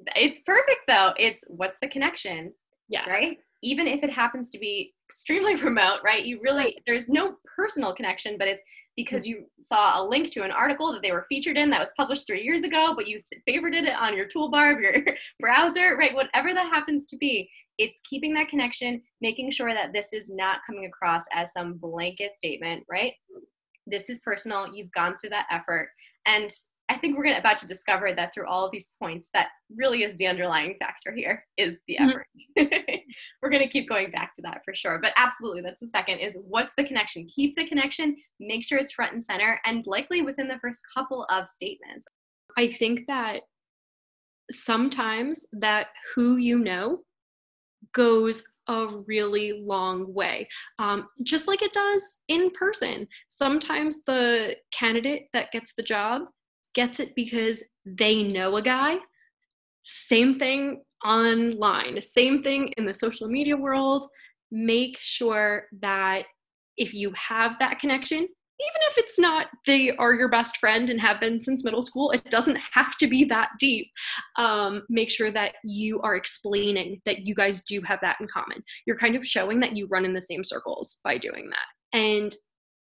it's 0.16 0.42
perfect 0.42 0.80
though. 0.87 1.12
It's 1.18 1.42
what's 1.49 1.78
the 1.80 1.88
connection, 1.88 2.52
Yeah. 2.88 3.08
right? 3.08 3.38
Even 3.62 3.87
if 3.87 4.02
it 4.02 4.11
happens 4.12 4.50
to 4.50 4.58
be 4.58 4.94
extremely 5.08 5.54
remote, 5.62 6.00
right? 6.04 6.25
You 6.25 6.40
really, 6.42 6.76
there's 6.87 7.08
no 7.08 7.37
personal 7.56 7.94
connection, 7.94 8.37
but 8.38 8.49
it's 8.49 8.62
because 8.96 9.26
you 9.26 9.44
saw 9.61 10.00
a 10.00 10.06
link 10.06 10.30
to 10.32 10.42
an 10.42 10.50
article 10.50 10.92
that 10.92 11.02
they 11.02 11.12
were 11.12 11.26
featured 11.28 11.56
in 11.58 11.68
that 11.70 11.80
was 11.80 11.90
published 11.96 12.26
three 12.26 12.42
years 12.42 12.62
ago, 12.62 12.92
but 12.96 13.06
you 13.06 13.18
favorited 13.49 13.85
it 13.85 13.94
on 13.99 14.16
your 14.16 14.26
toolbar 14.26 14.75
of 14.75 14.80
your 14.80 14.94
browser, 15.40 15.96
right? 15.96 16.14
Whatever 16.14 16.54
that 16.54 16.73
happens 16.73 17.06
to 17.08 17.16
be, 17.16 17.49
it's 17.78 18.00
keeping 18.09 18.35
that 18.35 18.49
connection, 18.49 19.02
making 19.21 19.50
sure 19.50 19.73
that 19.75 19.92
this 19.92 20.12
is 20.12 20.30
not 20.30 20.61
coming 20.66 20.87
across 20.87 21.23
as 21.33 21.52
some 21.52 21.75
blanket 21.75 22.35
statement, 22.37 22.85
right? 22.90 23.12
This 23.87 24.09
is 24.11 24.21
personal. 24.21 24.75
You've 24.75 24.92
gone 24.92 25.16
through 25.16 25.30
that 25.30 25.47
effort. 25.50 25.90
And 26.26 26.50
I 26.88 26.97
think 26.97 27.16
we're 27.16 27.25
gonna, 27.25 27.38
about 27.38 27.59
to 27.59 27.66
discover 27.66 28.12
that 28.14 28.33
through 28.33 28.47
all 28.47 28.64
of 28.64 28.71
these 28.71 28.92
points, 29.02 29.28
that 29.35 29.49
really 29.75 30.04
is 30.04 30.16
the 30.18 30.28
underlying 30.28 30.76
factor 30.78 31.12
here 31.12 31.45
is 31.56 31.78
the 31.88 31.97
Mhm. 32.00 32.11
effort. 32.56 33.02
we're 33.42 33.50
gonna 33.50 33.68
keep 33.68 33.88
going 33.88 34.11
back 34.12 34.35
to 34.35 34.42
that 34.42 34.62
for 34.64 34.73
sure. 34.75 34.99
But 35.00 35.12
absolutely, 35.16 35.62
that's 35.62 35.80
the 35.80 35.88
second 35.88 36.21
is 36.21 36.38
what's 36.42 36.75
the 36.76 36.85
connection? 36.85 37.26
Keep 37.26 37.56
the 37.56 37.66
connection, 37.66 38.16
make 38.38 38.64
sure 38.64 38.78
it's 38.78 38.92
front 38.92 39.12
and 39.12 39.25
center, 39.25 39.61
and 39.64 39.85
likely 39.87 40.23
within 40.23 40.47
the 40.47 40.59
first 40.61 40.80
couple 40.95 41.25
of 41.25 41.49
statements. 41.49 42.06
I 42.56 42.68
think 42.68 43.06
that 43.09 43.42
sometimes 44.50 45.47
that 45.52 45.88
who 46.14 46.37
you 46.37 46.59
know 46.61 47.00
goes 47.93 48.43
a 48.69 48.88
really 49.07 49.62
long 49.64 50.12
way, 50.12 50.49
um, 50.78 51.09
just 51.23 51.49
like 51.49 51.62
it 51.62 51.73
does 51.73 52.23
in 52.28 52.50
person. 52.50 53.07
Sometimes 53.28 54.02
the 54.02 54.57
candidate 54.73 55.28
that 55.33 55.52
gets 55.52 55.75
the 55.75 55.83
job 55.83 56.23
gets 56.75 57.00
it 57.00 57.14
because 57.14 57.62
they 57.85 58.23
know 58.23 58.57
a 58.57 58.62
guy. 58.62 58.97
Same 59.83 60.38
thing 60.38 60.83
online. 61.05 62.00
Same 62.00 62.43
thing 62.43 62.69
in 62.76 62.85
the 62.85 62.95
social 62.95 63.28
media 63.28 63.57
world. 63.57 64.07
Make 64.50 64.99
sure 64.99 65.66
that 65.81 66.25
if 66.76 66.93
you 66.93 67.12
have 67.16 67.59
that 67.59 67.78
connection, 67.78 68.28
even 68.59 68.81
if 68.91 68.99
it's 68.99 69.19
not 69.19 69.49
they 69.67 69.95
are 69.97 70.15
your 70.15 70.29
best 70.29 70.57
friend 70.57 70.89
and 70.89 71.01
have 71.01 71.21
been 71.21 71.43
since 71.43 71.65
middle 71.65 71.83
school, 71.83 72.11
it 72.11 72.25
doesn't 72.31 72.59
have 72.73 72.97
to 72.97 73.07
be 73.07 73.25
that 73.25 73.51
deep. 73.59 73.91
Um, 74.37 74.83
make 74.89 75.11
sure 75.11 75.31
that 75.31 75.57
you 75.63 76.01
are 76.01 76.17
explaining 76.17 77.01
that 77.05 77.27
you 77.27 77.35
guys 77.35 77.65
do 77.65 77.81
have 77.83 78.01
that 78.01 78.17
in 78.21 78.27
common. 78.29 78.63
You're 78.87 78.99
kind 78.99 79.15
of 79.15 79.27
showing 79.27 79.61
that 79.61 79.77
you 79.77 79.87
run 79.89 80.05
in 80.05 80.15
the 80.15 80.23
same 80.23 80.43
circles 80.43 81.01
by 81.05 81.19
doing 81.19 81.51
that. 81.51 81.99
And 81.99 82.35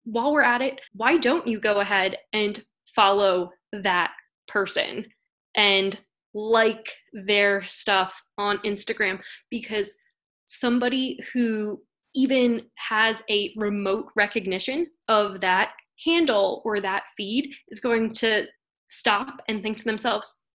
while 0.05 0.33
we're 0.33 0.43
at 0.43 0.63
it, 0.63 0.81
why 0.93 1.19
don't 1.19 1.47
you 1.47 1.59
go 1.59 1.81
ahead 1.81 2.17
and 2.33 2.63
follow 2.95 3.51
that 3.73 4.13
person 4.47 5.05
and 5.57 5.99
like 6.33 6.93
their 7.13 7.65
stuff 7.65 8.21
on 8.39 8.59
Instagram? 8.59 9.21
Because 9.51 9.95
somebody 10.45 11.19
who 11.33 11.83
even 12.17 12.63
has 12.77 13.23
a 13.31 13.53
remote 13.57 14.07
recognition 14.17 14.87
of 15.09 15.41
that 15.41 15.73
handle 16.05 16.63
or 16.65 16.81
that 16.81 17.05
feed 17.17 17.55
is 17.69 17.81
going 17.81 18.13
to 18.13 18.47
stop 18.89 19.41
and 19.49 19.63
think 19.63 19.77
to 19.79 19.85
themselves, 19.85 20.47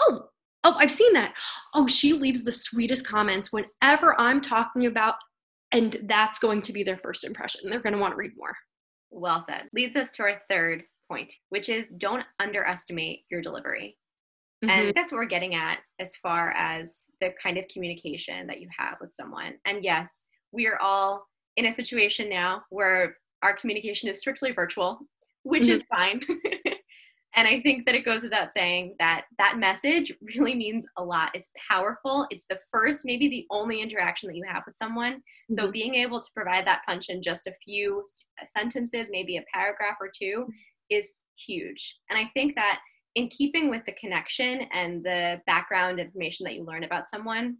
oh, 0.00 0.24
oh, 0.64 0.74
I've 0.78 0.92
seen 0.92 1.12
that. 1.14 1.34
Oh, 1.74 1.86
she 1.86 2.12
leaves 2.12 2.44
the 2.44 2.52
sweetest 2.52 3.06
comments 3.06 3.52
whenever 3.52 4.18
I'm 4.20 4.40
talking 4.40 4.86
about, 4.86 5.14
and 5.72 5.96
that's 6.04 6.38
going 6.38 6.62
to 6.62 6.72
be 6.72 6.82
their 6.82 6.98
first 6.98 7.24
impression. 7.24 7.68
They're 7.68 7.80
going 7.80 7.94
to 7.94 7.98
want 7.98 8.12
to 8.12 8.18
read 8.18 8.32
more. 8.36 8.54
Well 9.10 9.40
said. 9.40 9.68
Leads 9.72 9.96
us 9.96 10.12
to 10.12 10.22
our 10.22 10.40
third 10.48 10.84
point, 11.10 11.32
which 11.48 11.68
is 11.68 11.88
don't 11.98 12.24
underestimate 12.38 13.20
your 13.30 13.40
delivery. 13.40 13.96
Mm-hmm. 14.64 14.70
And 14.70 14.92
that's 14.94 15.12
what 15.12 15.18
we're 15.18 15.26
getting 15.26 15.54
at 15.54 15.78
as 16.00 16.16
far 16.16 16.50
as 16.56 17.04
the 17.20 17.30
kind 17.42 17.58
of 17.58 17.64
communication 17.72 18.46
that 18.48 18.60
you 18.60 18.68
have 18.76 18.96
with 19.00 19.12
someone. 19.12 19.54
And 19.64 19.82
yes, 19.82 20.10
we 20.52 20.66
are 20.66 20.78
all 20.80 21.26
in 21.56 21.66
a 21.66 21.72
situation 21.72 22.28
now 22.28 22.62
where 22.70 23.16
our 23.42 23.56
communication 23.56 24.08
is 24.08 24.18
strictly 24.18 24.52
virtual, 24.52 25.00
which 25.42 25.64
mm-hmm. 25.64 25.72
is 25.72 25.84
fine. 25.90 26.20
and 27.34 27.46
I 27.46 27.60
think 27.60 27.86
that 27.86 27.94
it 27.94 28.04
goes 28.04 28.22
without 28.22 28.52
saying 28.52 28.96
that 28.98 29.26
that 29.38 29.58
message 29.58 30.12
really 30.36 30.54
means 30.54 30.86
a 30.96 31.04
lot. 31.04 31.30
It's 31.34 31.50
powerful. 31.68 32.26
It's 32.30 32.46
the 32.48 32.58
first, 32.70 33.02
maybe 33.04 33.28
the 33.28 33.46
only 33.50 33.80
interaction 33.80 34.28
that 34.28 34.36
you 34.36 34.44
have 34.48 34.62
with 34.66 34.76
someone. 34.76 35.14
Mm-hmm. 35.14 35.54
So 35.54 35.70
being 35.70 35.94
able 35.94 36.20
to 36.20 36.28
provide 36.34 36.66
that 36.66 36.82
punch 36.86 37.06
in 37.08 37.22
just 37.22 37.46
a 37.46 37.54
few 37.64 38.02
sentences, 38.56 39.08
maybe 39.10 39.36
a 39.36 39.44
paragraph 39.52 39.96
or 40.00 40.10
two, 40.16 40.46
is 40.90 41.18
huge. 41.36 41.96
And 42.10 42.18
I 42.18 42.30
think 42.34 42.54
that 42.54 42.80
in 43.14 43.28
keeping 43.28 43.68
with 43.68 43.84
the 43.84 43.92
connection 43.92 44.62
and 44.72 45.04
the 45.04 45.40
background 45.46 45.98
information 45.98 46.44
that 46.44 46.54
you 46.54 46.64
learn 46.64 46.84
about 46.84 47.08
someone, 47.08 47.56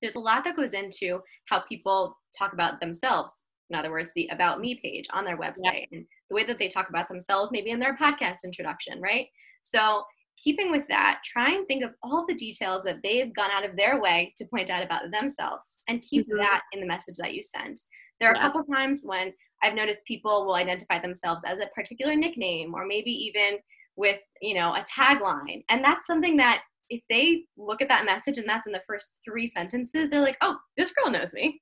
there's 0.00 0.14
a 0.14 0.20
lot 0.20 0.44
that 0.44 0.56
goes 0.56 0.74
into 0.74 1.20
how 1.46 1.60
people 1.60 2.16
talk 2.36 2.52
about 2.52 2.80
themselves. 2.80 3.32
In 3.70 3.76
other 3.76 3.90
words, 3.90 4.10
the 4.14 4.28
About 4.32 4.60
Me 4.60 4.78
page 4.82 5.06
on 5.12 5.24
their 5.24 5.36
website 5.36 5.86
and 5.92 6.04
the 6.30 6.34
way 6.34 6.44
that 6.44 6.58
they 6.58 6.68
talk 6.68 6.88
about 6.88 7.08
themselves, 7.08 7.50
maybe 7.52 7.70
in 7.70 7.80
their 7.80 7.96
podcast 7.96 8.38
introduction, 8.44 9.00
right? 9.00 9.26
So, 9.62 10.04
keeping 10.42 10.70
with 10.70 10.86
that, 10.88 11.20
try 11.24 11.52
and 11.52 11.66
think 11.66 11.82
of 11.82 11.90
all 12.02 12.24
the 12.26 12.34
details 12.34 12.84
that 12.84 13.00
they've 13.02 13.34
gone 13.34 13.50
out 13.50 13.68
of 13.68 13.74
their 13.76 14.00
way 14.00 14.32
to 14.36 14.46
point 14.46 14.70
out 14.70 14.84
about 14.84 15.10
themselves 15.10 15.80
and 15.88 16.00
keep 16.00 16.28
mm-hmm. 16.28 16.38
that 16.38 16.62
in 16.72 16.80
the 16.80 16.86
message 16.86 17.16
that 17.18 17.34
you 17.34 17.42
send. 17.42 17.76
There 18.20 18.30
are 18.30 18.36
yeah. 18.36 18.42
a 18.42 18.52
couple 18.52 18.62
times 18.72 19.02
when 19.04 19.32
I've 19.62 19.74
noticed 19.74 20.04
people 20.04 20.46
will 20.46 20.54
identify 20.54 21.00
themselves 21.00 21.42
as 21.44 21.58
a 21.58 21.66
particular 21.74 22.14
nickname 22.14 22.72
or 22.72 22.86
maybe 22.86 23.10
even 23.10 23.58
with, 23.96 24.20
you 24.40 24.54
know, 24.54 24.74
a 24.74 24.84
tagline. 24.84 25.64
And 25.68 25.84
that's 25.84 26.06
something 26.06 26.36
that 26.36 26.62
if 26.90 27.02
they 27.10 27.44
look 27.56 27.82
at 27.82 27.88
that 27.88 28.04
message 28.04 28.38
and 28.38 28.48
that's 28.48 28.66
in 28.66 28.72
the 28.72 28.82
first 28.86 29.18
three 29.24 29.46
sentences, 29.46 30.08
they're 30.08 30.20
like, 30.20 30.38
oh, 30.40 30.56
this 30.76 30.92
girl 30.92 31.10
knows 31.10 31.32
me. 31.32 31.60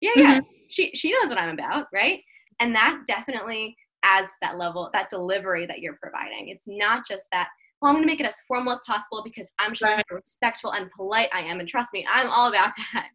Yeah, 0.00 0.12
yeah, 0.14 0.38
mm-hmm. 0.38 0.50
she 0.68 0.92
she 0.94 1.12
knows 1.12 1.28
what 1.28 1.38
I'm 1.38 1.58
about, 1.58 1.86
right? 1.92 2.20
And 2.60 2.74
that 2.74 3.00
definitely 3.06 3.76
adds 4.04 4.32
that 4.40 4.56
level, 4.56 4.90
that 4.92 5.10
delivery 5.10 5.66
that 5.66 5.80
you're 5.80 5.98
providing. 6.00 6.48
It's 6.48 6.68
not 6.68 7.06
just 7.06 7.26
that, 7.32 7.48
well, 7.80 7.90
I'm 7.90 7.96
gonna 7.96 8.06
make 8.06 8.20
it 8.20 8.26
as 8.26 8.40
formal 8.46 8.72
as 8.72 8.80
possible 8.86 9.22
because 9.24 9.50
I'm 9.58 9.74
showing 9.74 9.96
right. 9.96 10.04
how 10.08 10.16
respectful 10.16 10.72
and 10.72 10.90
polite 10.92 11.30
I 11.32 11.40
am. 11.40 11.60
And 11.60 11.68
trust 11.68 11.90
me, 11.92 12.06
I'm 12.10 12.30
all 12.30 12.48
about 12.48 12.72
that. 12.94 13.08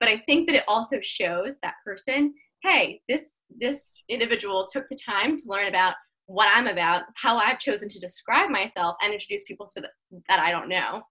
But 0.00 0.08
I 0.08 0.18
think 0.18 0.48
that 0.48 0.56
it 0.56 0.64
also 0.66 0.98
shows 1.00 1.58
that 1.62 1.74
person, 1.84 2.34
hey, 2.62 3.00
this 3.08 3.38
this 3.60 3.92
individual 4.08 4.66
took 4.72 4.88
the 4.88 4.96
time 4.96 5.36
to 5.36 5.44
learn 5.46 5.68
about 5.68 5.94
what 6.32 6.48
I'm 6.50 6.66
about, 6.66 7.02
how 7.14 7.36
I've 7.36 7.58
chosen 7.58 7.88
to 7.90 8.00
describe 8.00 8.48
myself 8.48 8.96
and 9.02 9.12
introduce 9.12 9.44
people 9.44 9.66
to 9.74 9.82
the, 9.82 9.88
that 10.30 10.40
I 10.40 10.50
don't 10.50 10.68
know. 10.68 11.02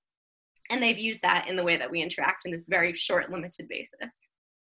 And 0.71 0.81
they've 0.81 0.97
used 0.97 1.21
that 1.21 1.47
in 1.47 1.55
the 1.55 1.63
way 1.63 1.77
that 1.77 1.91
we 1.91 2.01
interact 2.01 2.45
in 2.45 2.51
this 2.51 2.65
very 2.67 2.95
short, 2.95 3.29
limited 3.29 3.67
basis. 3.67 4.27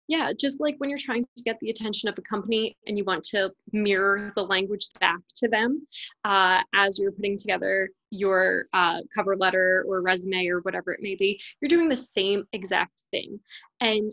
Yeah, 0.08 0.32
just 0.38 0.60
like 0.60 0.76
when 0.80 0.90
you're 0.90 0.98
trying 0.98 1.24
to 1.24 1.44
get 1.44 1.60
the 1.60 1.70
attention 1.70 2.10
of 2.10 2.18
a 2.18 2.24
company 2.24 2.76
and 2.88 2.98
you 2.98 3.04
want 3.04 3.24
to 3.26 3.52
mirror 3.72 4.32
the 4.36 4.44
language 4.44 4.88
back 5.00 5.20
to 5.38 5.48
them 5.48 5.86
uh, 6.26 6.62
as 6.74 6.98
you're 6.98 7.12
putting 7.12 7.38
together 7.38 7.90
your 8.10 8.66
uh, 8.74 9.02
cover 9.14 9.38
letter 9.38 9.86
or 9.88 10.02
resume 10.02 10.48
or 10.48 10.62
whatever 10.62 10.92
it 10.92 11.02
may 11.04 11.14
be, 11.16 11.40
you're 11.62 11.70
doing 11.70 11.88
the 11.88 11.96
same 11.96 12.46
exact 12.52 12.94
thing. 13.12 13.40
And 13.80 14.12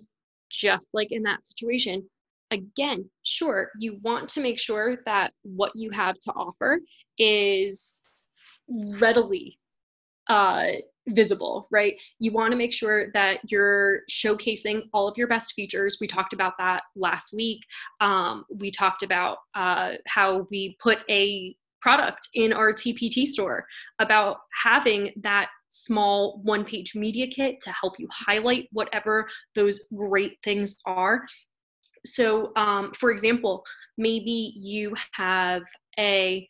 just 0.50 0.90
like 0.92 1.10
in 1.10 1.22
that 1.22 1.46
situation, 1.46 2.08
again, 2.50 3.08
sure, 3.22 3.70
you 3.78 3.98
want 4.02 4.28
to 4.30 4.40
make 4.40 4.58
sure 4.58 4.98
that 5.06 5.32
what 5.42 5.72
you 5.74 5.90
have 5.90 6.18
to 6.20 6.32
offer 6.32 6.80
is 7.18 8.04
readily 8.68 9.58
uh, 10.28 10.66
visible, 11.08 11.68
right? 11.70 11.94
You 12.18 12.32
want 12.32 12.52
to 12.52 12.56
make 12.56 12.72
sure 12.72 13.10
that 13.12 13.40
you're 13.50 14.00
showcasing 14.10 14.82
all 14.92 15.08
of 15.08 15.16
your 15.16 15.26
best 15.26 15.54
features. 15.54 15.98
We 16.00 16.06
talked 16.06 16.32
about 16.32 16.54
that 16.58 16.82
last 16.96 17.32
week. 17.34 17.62
Um, 18.00 18.44
we 18.54 18.70
talked 18.70 19.02
about 19.02 19.38
uh, 19.54 19.94
how 20.06 20.46
we 20.50 20.76
put 20.80 20.98
a 21.08 21.56
product 21.80 22.28
in 22.34 22.52
our 22.52 22.72
TPT 22.72 23.26
store 23.26 23.64
about 23.98 24.38
having 24.52 25.12
that 25.22 25.48
small 25.70 26.40
one 26.42 26.64
page 26.64 26.94
media 26.94 27.26
kit 27.26 27.60
to 27.60 27.70
help 27.70 27.98
you 27.98 28.08
highlight 28.10 28.68
whatever 28.72 29.28
those 29.54 29.86
great 29.94 30.38
things 30.42 30.76
are 30.86 31.24
so 32.04 32.52
um, 32.56 32.92
for 32.92 33.10
example 33.10 33.64
maybe 33.96 34.52
you 34.56 34.94
have 35.12 35.62
a 35.98 36.46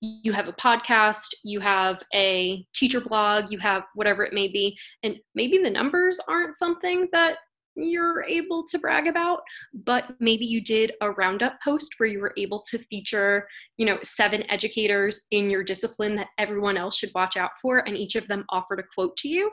you 0.00 0.32
have 0.32 0.48
a 0.48 0.52
podcast 0.52 1.26
you 1.42 1.60
have 1.60 2.02
a 2.14 2.64
teacher 2.74 3.00
blog 3.00 3.50
you 3.50 3.58
have 3.58 3.84
whatever 3.94 4.24
it 4.24 4.32
may 4.32 4.48
be 4.48 4.78
and 5.02 5.18
maybe 5.34 5.58
the 5.58 5.70
numbers 5.70 6.20
aren't 6.28 6.56
something 6.56 7.08
that 7.12 7.36
you're 7.74 8.24
able 8.24 8.64
to 8.66 8.78
brag 8.78 9.06
about 9.06 9.40
but 9.84 10.14
maybe 10.20 10.44
you 10.44 10.60
did 10.60 10.92
a 11.00 11.10
roundup 11.12 11.60
post 11.62 11.94
where 11.98 12.08
you 12.08 12.20
were 12.20 12.34
able 12.36 12.60
to 12.60 12.78
feature 12.78 13.46
you 13.76 13.86
know 13.86 13.98
seven 14.02 14.48
educators 14.50 15.26
in 15.30 15.50
your 15.50 15.62
discipline 15.62 16.14
that 16.16 16.28
everyone 16.38 16.76
else 16.76 16.96
should 16.96 17.12
watch 17.14 17.36
out 17.36 17.50
for 17.60 17.78
and 17.86 17.96
each 17.96 18.16
of 18.16 18.26
them 18.28 18.44
offered 18.50 18.80
a 18.80 18.84
quote 18.94 19.16
to 19.16 19.28
you 19.28 19.50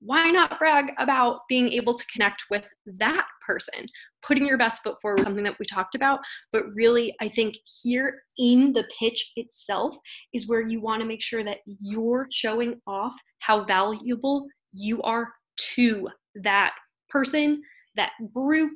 why 0.00 0.30
not 0.30 0.58
brag 0.58 0.92
about 0.98 1.40
being 1.48 1.72
able 1.72 1.94
to 1.94 2.04
connect 2.12 2.44
with 2.50 2.64
that 2.86 3.26
person? 3.44 3.86
Putting 4.22 4.46
your 4.46 4.58
best 4.58 4.82
foot 4.82 4.96
forward 5.00 5.20
something 5.20 5.44
that 5.44 5.58
we 5.58 5.64
talked 5.64 5.94
about 5.94 6.20
but 6.52 6.64
really 6.74 7.14
i 7.20 7.28
think 7.28 7.54
here 7.82 8.22
in 8.36 8.72
the 8.72 8.86
pitch 8.98 9.32
itself 9.36 9.96
is 10.32 10.48
where 10.48 10.60
you 10.60 10.80
want 10.80 11.00
to 11.00 11.06
make 11.06 11.22
sure 11.22 11.44
that 11.44 11.58
you're 11.80 12.26
showing 12.32 12.80
off 12.86 13.16
how 13.38 13.64
valuable 13.64 14.46
you 14.72 15.00
are 15.02 15.32
to 15.56 16.08
that 16.34 16.74
person 17.08 17.62
that 17.96 18.12
group 18.34 18.72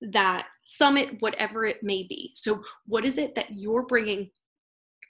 that 0.00 0.46
summit 0.64 1.16
whatever 1.20 1.64
it 1.64 1.82
may 1.82 2.04
be. 2.08 2.32
So 2.34 2.62
what 2.86 3.04
is 3.04 3.18
it 3.18 3.34
that 3.34 3.48
you're 3.50 3.86
bringing 3.86 4.30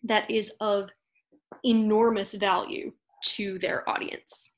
that 0.05 0.31
is 0.31 0.55
of 0.61 0.91
enormous 1.65 2.35
value 2.35 2.93
to 3.25 3.59
their 3.59 3.89
audience 3.89 4.55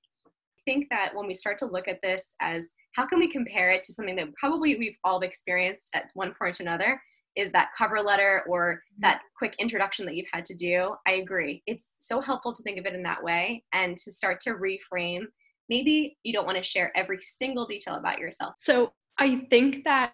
think 0.64 0.87
that 0.90 1.14
when 1.14 1.27
we 1.27 1.35
start 1.35 1.59
to 1.59 1.66
look 1.66 1.88
at 1.88 2.01
this 2.03 2.35
as 2.40 2.66
how 2.94 3.07
can 3.07 3.18
we 3.18 3.29
compare 3.29 3.70
it 3.70 3.83
to 3.85 3.92
something 3.92 4.16
that 4.16 4.35
probably 4.35 4.77
we've 4.77 4.96
all 5.05 5.20
experienced 5.20 5.90
at 5.94 6.11
one 6.14 6.35
point 6.38 6.61
or 6.61 6.62
another 6.62 7.01
is 7.37 7.53
that 7.53 7.70
cover 7.79 8.01
letter 8.01 8.42
or 8.49 8.75
mm-hmm. 8.75 9.03
that 9.03 9.23
quick 9.38 9.55
introduction 9.59 10.05
that 10.07 10.16
you've 10.16 10.27
had 10.33 10.44
to 10.46 10.55
do? 10.55 10.94
I 11.07 11.14
agree. 11.14 11.62
It's 11.66 11.96
so 12.01 12.20
helpful 12.20 12.53
to 12.53 12.62
think 12.62 12.79
of 12.79 12.87
it 12.87 12.94
in 12.94 13.03
that 13.05 13.23
way 13.23 13.64
and 13.73 13.96
to 13.99 14.11
start 14.11 14.40
to 14.42 14.55
reframe. 14.55 15.23
Maybe 15.68 16.18
you 16.25 16.33
don't 16.33 16.46
want 16.46 16.59
to 16.59 16.64
share 16.64 16.90
every 16.96 17.20
single 17.23 17.66
detail 17.66 17.94
about 17.94 18.18
yourself. 18.18 18.55
So 18.59 18.92
i 19.20 19.46
think 19.51 19.85
that 19.85 20.12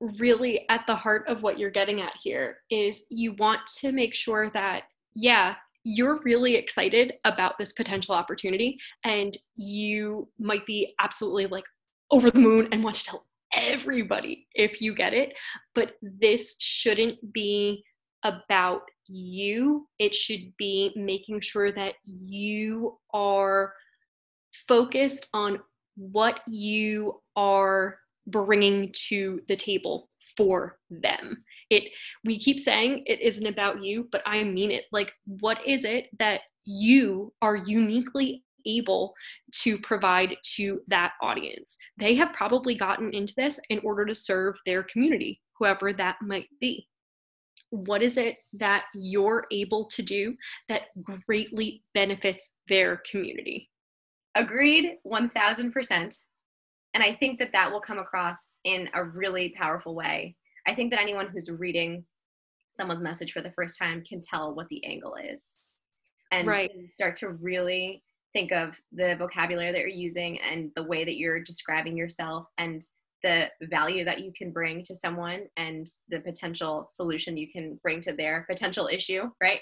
really 0.00 0.66
at 0.68 0.86
the 0.86 0.94
heart 0.94 1.26
of 1.28 1.42
what 1.42 1.58
you're 1.58 1.70
getting 1.70 2.00
at 2.00 2.14
here 2.22 2.58
is 2.70 3.04
you 3.10 3.32
want 3.34 3.60
to 3.66 3.92
make 3.92 4.14
sure 4.14 4.48
that 4.50 4.84
yeah 5.14 5.56
you're 5.88 6.20
really 6.22 6.54
excited 6.54 7.16
about 7.24 7.56
this 7.56 7.72
potential 7.72 8.14
opportunity 8.14 8.78
and 9.04 9.38
you 9.56 10.28
might 10.38 10.66
be 10.66 10.92
absolutely 11.00 11.46
like 11.46 11.64
over 12.10 12.30
the 12.30 12.38
moon 12.38 12.68
and 12.72 12.84
want 12.84 12.94
to 12.94 13.04
tell 13.04 13.26
everybody 13.54 14.46
if 14.54 14.82
you 14.82 14.94
get 14.94 15.14
it. 15.14 15.32
But 15.74 15.92
this 16.02 16.56
shouldn't 16.60 17.32
be 17.32 17.82
about 18.22 18.82
you. 19.06 19.88
It 19.98 20.14
should 20.14 20.54
be 20.58 20.92
making 20.94 21.40
sure 21.40 21.72
that 21.72 21.94
you 22.04 22.98
are 23.14 23.72
focused 24.68 25.28
on 25.32 25.58
what 25.96 26.40
you 26.46 27.22
are 27.34 27.96
bringing 28.26 28.92
to 29.08 29.40
the 29.48 29.56
table 29.56 30.10
for 30.36 30.78
them 30.90 31.42
it 31.70 31.84
we 32.24 32.38
keep 32.38 32.58
saying 32.58 33.02
it 33.06 33.20
isn't 33.20 33.46
about 33.46 33.82
you 33.82 34.08
but 34.10 34.22
i 34.26 34.42
mean 34.42 34.70
it. 34.70 34.84
Like 34.92 35.12
what 35.26 35.64
is 35.66 35.84
it 35.84 36.06
that 36.18 36.42
you 36.64 37.32
are 37.42 37.56
uniquely 37.56 38.44
able 38.66 39.14
to 39.52 39.78
provide 39.78 40.36
to 40.56 40.80
that 40.88 41.12
audience? 41.22 41.76
They 41.96 42.14
have 42.16 42.32
probably 42.32 42.74
gotten 42.74 43.12
into 43.14 43.32
this 43.36 43.58
in 43.70 43.78
order 43.80 44.04
to 44.04 44.14
serve 44.14 44.56
their 44.66 44.82
community 44.82 45.40
whoever 45.58 45.92
that 45.92 46.16
might 46.22 46.48
be. 46.60 46.86
What 47.70 48.02
is 48.02 48.16
it 48.16 48.36
that 48.54 48.84
you're 48.94 49.46
able 49.50 49.86
to 49.86 50.02
do 50.02 50.34
that 50.68 50.82
greatly 51.26 51.82
benefits 51.94 52.58
their 52.68 53.02
community? 53.10 53.68
Agreed 54.34 54.96
1000% 55.06 56.18
and 56.94 57.02
i 57.02 57.12
think 57.12 57.38
that 57.38 57.52
that 57.52 57.70
will 57.70 57.80
come 57.80 57.98
across 57.98 58.36
in 58.64 58.88
a 58.94 59.04
really 59.04 59.50
powerful 59.50 59.94
way 59.94 60.34
I 60.66 60.74
think 60.74 60.90
that 60.90 61.00
anyone 61.00 61.28
who's 61.28 61.50
reading 61.50 62.04
someone's 62.76 63.02
message 63.02 63.32
for 63.32 63.40
the 63.40 63.52
first 63.52 63.78
time 63.78 64.02
can 64.04 64.20
tell 64.20 64.54
what 64.54 64.68
the 64.68 64.84
angle 64.84 65.14
is 65.16 65.56
and 66.30 66.46
right. 66.46 66.70
start 66.88 67.16
to 67.16 67.30
really 67.30 68.02
think 68.32 68.52
of 68.52 68.78
the 68.92 69.16
vocabulary 69.16 69.72
that 69.72 69.80
you're 69.80 69.88
using 69.88 70.38
and 70.40 70.70
the 70.76 70.82
way 70.82 71.04
that 71.04 71.16
you're 71.16 71.40
describing 71.40 71.96
yourself 71.96 72.46
and 72.58 72.82
the 73.22 73.48
value 73.62 74.04
that 74.04 74.20
you 74.20 74.32
can 74.36 74.52
bring 74.52 74.82
to 74.84 74.94
someone 74.94 75.40
and 75.56 75.88
the 76.08 76.20
potential 76.20 76.88
solution 76.92 77.36
you 77.36 77.50
can 77.50 77.78
bring 77.82 78.00
to 78.00 78.12
their 78.12 78.46
potential 78.48 78.88
issue 78.92 79.22
right 79.42 79.60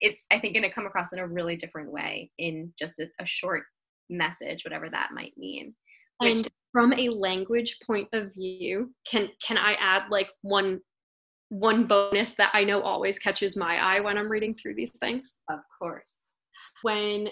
it's 0.00 0.24
i 0.30 0.38
think 0.38 0.54
going 0.54 0.62
to 0.62 0.74
come 0.74 0.86
across 0.86 1.12
in 1.12 1.18
a 1.18 1.26
really 1.26 1.56
different 1.56 1.90
way 1.90 2.30
in 2.38 2.72
just 2.78 3.00
a, 3.00 3.08
a 3.20 3.26
short 3.26 3.64
message 4.08 4.64
whatever 4.64 4.88
that 4.88 5.08
might 5.12 5.32
mean 5.36 5.74
and 6.20 6.48
from 6.72 6.92
a 6.92 7.08
language 7.08 7.78
point 7.86 8.08
of 8.12 8.32
view, 8.34 8.92
can 9.10 9.28
can 9.46 9.58
I 9.58 9.74
add 9.74 10.04
like 10.10 10.28
one 10.42 10.80
one 11.48 11.84
bonus 11.84 12.34
that 12.34 12.50
I 12.54 12.64
know 12.64 12.82
always 12.82 13.18
catches 13.18 13.56
my 13.56 13.78
eye 13.78 14.00
when 14.00 14.18
I'm 14.18 14.28
reading 14.28 14.54
through 14.54 14.74
these 14.74 14.92
things? 14.98 15.42
Of 15.48 15.60
course. 15.80 16.16
When 16.82 17.28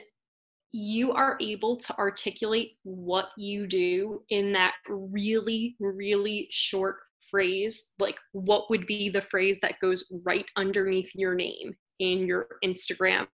you 0.73 1.13
are 1.13 1.37
able 1.41 1.77
to 1.77 1.97
articulate 1.99 2.73
what 2.83 3.29
you 3.37 3.67
do 3.67 4.23
in 4.31 4.53
that 4.53 4.75
really, 4.89 5.77
really 5.79 6.49
short 6.51 6.97
phrase, 7.31 7.93
like 7.99 8.17
what 8.33 8.69
would 8.71 8.87
be 8.87 9.09
the 9.09 9.21
phrase 9.21 9.61
that 9.61 9.79
goes 9.81 10.13
right 10.25 10.47
underneath 10.57 11.11
your 11.15 11.35
name 11.35 11.75
in 12.01 12.27
your 12.27 12.47
Instagram 12.65 13.27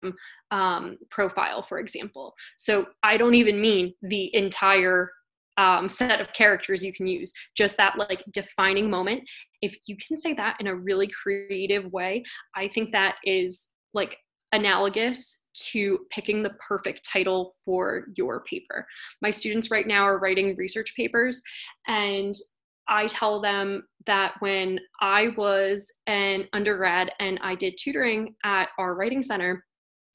um, 0.50 0.98
profile, 1.10 1.62
for 1.62 1.78
example. 1.78 2.34
So 2.58 2.86
I 3.02 3.16
don't 3.16 3.34
even 3.34 3.60
mean 3.60 3.94
the 4.02 4.34
entire 4.34 5.10
um, 5.60 5.88
set 5.88 6.20
of 6.20 6.32
characters 6.32 6.84
you 6.84 6.92
can 6.92 7.06
use. 7.06 7.32
Just 7.56 7.76
that 7.76 7.98
like 7.98 8.24
defining 8.32 8.88
moment. 8.88 9.22
If 9.62 9.76
you 9.86 9.96
can 9.96 10.18
say 10.18 10.32
that 10.34 10.56
in 10.60 10.68
a 10.68 10.74
really 10.74 11.06
creative 11.06 11.84
way 11.92 12.24
i 12.54 12.66
think 12.66 12.92
that 12.92 13.16
is 13.24 13.74
like 13.92 14.16
analogous 14.52 15.48
to 15.54 16.00
picking 16.10 16.42
the 16.42 16.54
perfect 16.66 17.08
title 17.08 17.54
for 17.64 18.06
your 18.16 18.42
paper. 18.44 18.86
My 19.22 19.30
students 19.30 19.70
right 19.70 19.86
now 19.86 20.02
are 20.04 20.18
writing 20.18 20.56
research 20.56 20.94
papers 20.96 21.42
and 21.86 22.34
I 22.88 23.06
tell 23.06 23.40
them 23.40 23.84
that 24.06 24.34
when 24.40 24.80
I 25.00 25.28
was 25.36 25.92
an 26.08 26.48
undergrad 26.52 27.12
and 27.20 27.38
I 27.42 27.54
did 27.54 27.78
tutoring 27.78 28.34
at 28.44 28.70
our 28.78 28.96
writing 28.96 29.22
center, 29.22 29.64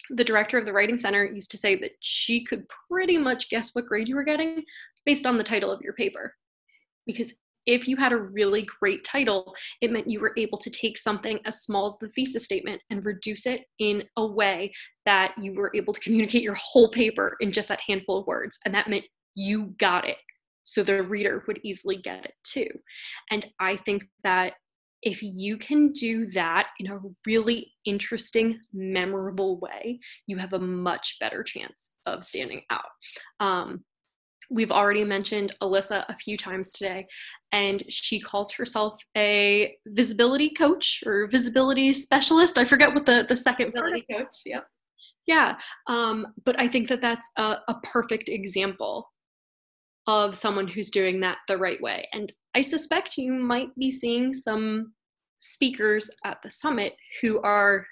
the 0.09 0.23
director 0.23 0.57
of 0.57 0.65
the 0.65 0.73
writing 0.73 0.97
center 0.97 1.25
used 1.25 1.51
to 1.51 1.57
say 1.57 1.77
that 1.77 1.91
she 2.01 2.43
could 2.43 2.65
pretty 2.91 3.17
much 3.17 3.49
guess 3.49 3.73
what 3.73 3.85
grade 3.85 4.09
you 4.09 4.15
were 4.15 4.23
getting 4.23 4.63
based 5.05 5.25
on 5.25 5.37
the 5.37 5.43
title 5.43 5.71
of 5.71 5.81
your 5.81 5.93
paper. 5.93 6.33
Because 7.05 7.33
if 7.65 7.87
you 7.87 7.97
had 7.97 8.11
a 8.11 8.17
really 8.17 8.65
great 8.79 9.03
title, 9.03 9.55
it 9.81 9.91
meant 9.91 10.09
you 10.09 10.19
were 10.19 10.33
able 10.37 10.57
to 10.59 10.69
take 10.69 10.97
something 10.97 11.39
as 11.45 11.63
small 11.63 11.87
as 11.87 11.97
the 11.99 12.09
thesis 12.09 12.45
statement 12.45 12.81
and 12.89 13.05
reduce 13.05 13.45
it 13.45 13.63
in 13.79 14.03
a 14.17 14.25
way 14.25 14.71
that 15.05 15.33
you 15.39 15.53
were 15.55 15.71
able 15.73 15.93
to 15.93 15.99
communicate 15.99 16.43
your 16.43 16.55
whole 16.55 16.89
paper 16.91 17.35
in 17.39 17.51
just 17.51 17.69
that 17.69 17.81
handful 17.87 18.19
of 18.19 18.27
words. 18.27 18.57
And 18.65 18.75
that 18.75 18.89
meant 18.89 19.05
you 19.35 19.73
got 19.79 20.07
it. 20.07 20.17
So 20.63 20.83
the 20.83 21.03
reader 21.03 21.43
would 21.47 21.59
easily 21.63 21.97
get 21.97 22.25
it 22.25 22.33
too. 22.43 22.69
And 23.31 23.45
I 23.59 23.77
think 23.77 24.03
that 24.23 24.53
if 25.01 25.21
you 25.21 25.57
can 25.57 25.91
do 25.91 26.25
that 26.31 26.69
in 26.79 26.91
a 26.91 26.99
really 27.27 27.71
interesting, 27.85 28.59
memorable 28.73 29.59
way, 29.59 29.99
you 30.25 30.37
have 30.37 30.53
a 30.53 30.59
much 30.59 31.17
better 31.19 31.43
chance 31.43 31.91
of 32.07 32.23
standing 32.23 32.61
out. 32.71 32.89
Um, 33.39 33.83
We've 34.49 34.71
already 34.71 35.03
mentioned 35.03 35.53
Alissa 35.61 36.05
a 36.09 36.15
few 36.15 36.37
times 36.37 36.73
today, 36.73 37.07
and 37.51 37.83
she 37.89 38.19
calls 38.19 38.51
herself 38.51 39.01
a 39.17 39.75
visibility 39.87 40.49
coach 40.49 41.03
or 41.05 41.27
visibility 41.27 41.93
specialist. 41.93 42.57
I 42.57 42.65
forget 42.65 42.93
what 42.93 43.05
the, 43.05 43.25
the 43.27 43.35
second 43.35 43.67
visibility 43.67 44.05
part. 44.09 44.25
coach. 44.25 44.37
Yep. 44.45 44.67
Yeah, 45.27 45.57
um, 45.87 46.27
but 46.43 46.59
I 46.59 46.67
think 46.67 46.87
that 46.89 47.01
that's 47.01 47.27
a, 47.37 47.57
a 47.67 47.79
perfect 47.83 48.29
example 48.29 49.09
of 50.07 50.37
someone 50.37 50.67
who's 50.67 50.91
doing 50.91 51.19
that 51.21 51.39
the 51.47 51.57
right 51.57 51.81
way. 51.81 52.07
And 52.13 52.31
I 52.53 52.61
suspect 52.61 53.17
you 53.17 53.33
might 53.33 53.75
be 53.75 53.91
seeing 53.91 54.33
some 54.33 54.93
speakers 55.39 56.09
at 56.23 56.37
the 56.43 56.51
summit 56.51 56.93
who 57.21 57.41
are 57.41 57.85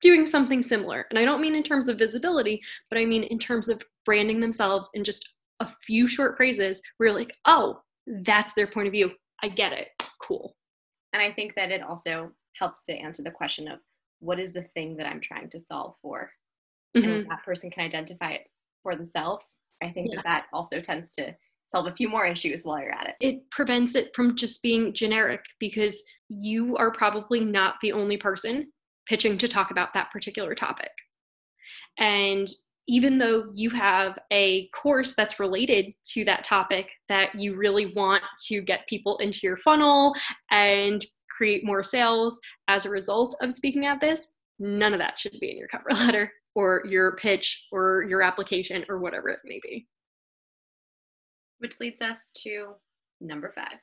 doing 0.00 0.26
something 0.26 0.62
similar. 0.62 1.06
And 1.10 1.18
I 1.18 1.24
don't 1.24 1.40
mean 1.40 1.54
in 1.54 1.62
terms 1.62 1.88
of 1.88 1.98
visibility, 1.98 2.60
but 2.90 2.98
I 2.98 3.04
mean 3.04 3.24
in 3.24 3.38
terms 3.38 3.68
of 3.68 3.82
branding 4.04 4.40
themselves 4.40 4.90
and 4.94 5.04
just 5.04 5.33
a 5.60 5.68
few 5.82 6.06
short 6.06 6.36
phrases 6.36 6.82
where 6.96 7.08
you're 7.08 7.18
like, 7.18 7.34
oh, 7.46 7.80
that's 8.06 8.52
their 8.54 8.66
point 8.66 8.86
of 8.86 8.92
view. 8.92 9.12
I 9.42 9.48
get 9.48 9.72
it. 9.72 9.88
Cool. 10.20 10.56
And 11.12 11.22
I 11.22 11.32
think 11.32 11.54
that 11.54 11.70
it 11.70 11.82
also 11.82 12.32
helps 12.54 12.84
to 12.86 12.94
answer 12.94 13.22
the 13.22 13.30
question 13.30 13.68
of 13.68 13.78
what 14.20 14.40
is 14.40 14.52
the 14.52 14.66
thing 14.74 14.96
that 14.96 15.06
I'm 15.06 15.20
trying 15.20 15.50
to 15.50 15.58
solve 15.58 15.94
for? 16.02 16.30
Mm-hmm. 16.96 17.08
And 17.08 17.30
that 17.30 17.44
person 17.44 17.70
can 17.70 17.84
identify 17.84 18.32
it 18.32 18.46
for 18.82 18.96
themselves. 18.96 19.58
I 19.82 19.90
think 19.90 20.10
yeah. 20.10 20.16
that 20.16 20.24
that 20.24 20.46
also 20.52 20.80
tends 20.80 21.12
to 21.14 21.34
solve 21.66 21.86
a 21.86 21.94
few 21.94 22.08
more 22.08 22.26
issues 22.26 22.62
while 22.64 22.80
you're 22.80 22.92
at 22.92 23.08
it. 23.08 23.14
It 23.20 23.50
prevents 23.50 23.94
it 23.94 24.14
from 24.14 24.36
just 24.36 24.62
being 24.62 24.92
generic 24.92 25.44
because 25.58 26.02
you 26.28 26.76
are 26.76 26.90
probably 26.90 27.40
not 27.40 27.76
the 27.80 27.92
only 27.92 28.16
person 28.16 28.66
pitching 29.06 29.38
to 29.38 29.48
talk 29.48 29.70
about 29.70 29.92
that 29.94 30.10
particular 30.10 30.54
topic. 30.54 30.90
And 31.98 32.48
even 32.86 33.18
though 33.18 33.50
you 33.54 33.70
have 33.70 34.18
a 34.30 34.68
course 34.68 35.14
that's 35.14 35.40
related 35.40 35.92
to 36.04 36.24
that 36.24 36.44
topic 36.44 36.92
that 37.08 37.34
you 37.34 37.56
really 37.56 37.86
want 37.94 38.22
to 38.46 38.60
get 38.60 38.86
people 38.88 39.16
into 39.18 39.40
your 39.42 39.56
funnel 39.56 40.14
and 40.50 41.04
create 41.30 41.64
more 41.64 41.82
sales 41.82 42.38
as 42.68 42.84
a 42.84 42.90
result 42.90 43.34
of 43.40 43.52
speaking 43.52 43.86
at 43.86 44.00
this, 44.00 44.32
none 44.58 44.92
of 44.92 44.98
that 44.98 45.18
should 45.18 45.38
be 45.40 45.50
in 45.50 45.56
your 45.56 45.68
cover 45.68 45.88
letter 45.92 46.30
or 46.54 46.82
your 46.86 47.16
pitch 47.16 47.66
or 47.72 48.04
your 48.08 48.22
application 48.22 48.84
or 48.88 48.98
whatever 48.98 49.28
it 49.28 49.40
may 49.44 49.60
be. 49.62 49.86
Which 51.58 51.80
leads 51.80 52.02
us 52.02 52.30
to 52.42 52.74
number 53.20 53.50
five 53.50 53.78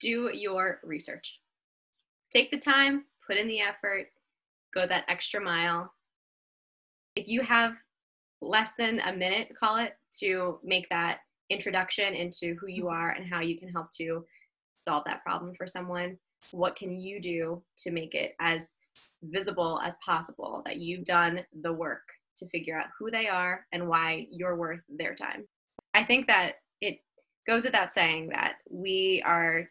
do 0.00 0.30
your 0.32 0.78
research. 0.84 1.40
Take 2.32 2.52
the 2.52 2.58
time, 2.58 3.04
put 3.26 3.36
in 3.36 3.48
the 3.48 3.60
effort, 3.60 4.06
go 4.72 4.86
that 4.86 5.04
extra 5.08 5.40
mile 5.40 5.92
if 7.18 7.26
you 7.26 7.40
have 7.42 7.74
less 8.40 8.72
than 8.78 9.00
a 9.00 9.12
minute, 9.14 9.52
call 9.58 9.76
it, 9.76 9.94
to 10.20 10.60
make 10.62 10.88
that 10.90 11.18
introduction 11.50 12.14
into 12.14 12.54
who 12.60 12.68
you 12.68 12.84
mm-hmm. 12.84 12.94
are 12.94 13.10
and 13.10 13.26
how 13.26 13.40
you 13.40 13.58
can 13.58 13.68
help 13.68 13.90
to 13.98 14.24
solve 14.86 15.02
that 15.06 15.22
problem 15.24 15.52
for 15.56 15.66
someone, 15.66 16.16
what 16.52 16.76
can 16.76 16.98
you 16.98 17.20
do 17.20 17.62
to 17.78 17.90
make 17.90 18.14
it 18.14 18.34
as 18.40 18.76
visible 19.22 19.80
as 19.84 19.94
possible 20.04 20.62
that 20.64 20.76
you've 20.76 21.04
done 21.04 21.40
the 21.62 21.72
work 21.72 22.02
to 22.36 22.48
figure 22.50 22.78
out 22.78 22.86
who 22.96 23.10
they 23.10 23.26
are 23.26 23.66
and 23.72 23.88
why 23.88 24.26
you're 24.30 24.56
worth 24.56 24.80
their 24.88 25.16
time? 25.16 25.46
I 25.94 26.04
think 26.04 26.28
that 26.28 26.54
it 26.80 27.00
goes 27.48 27.64
without 27.64 27.92
saying 27.92 28.28
that 28.28 28.54
we 28.70 29.22
are 29.26 29.68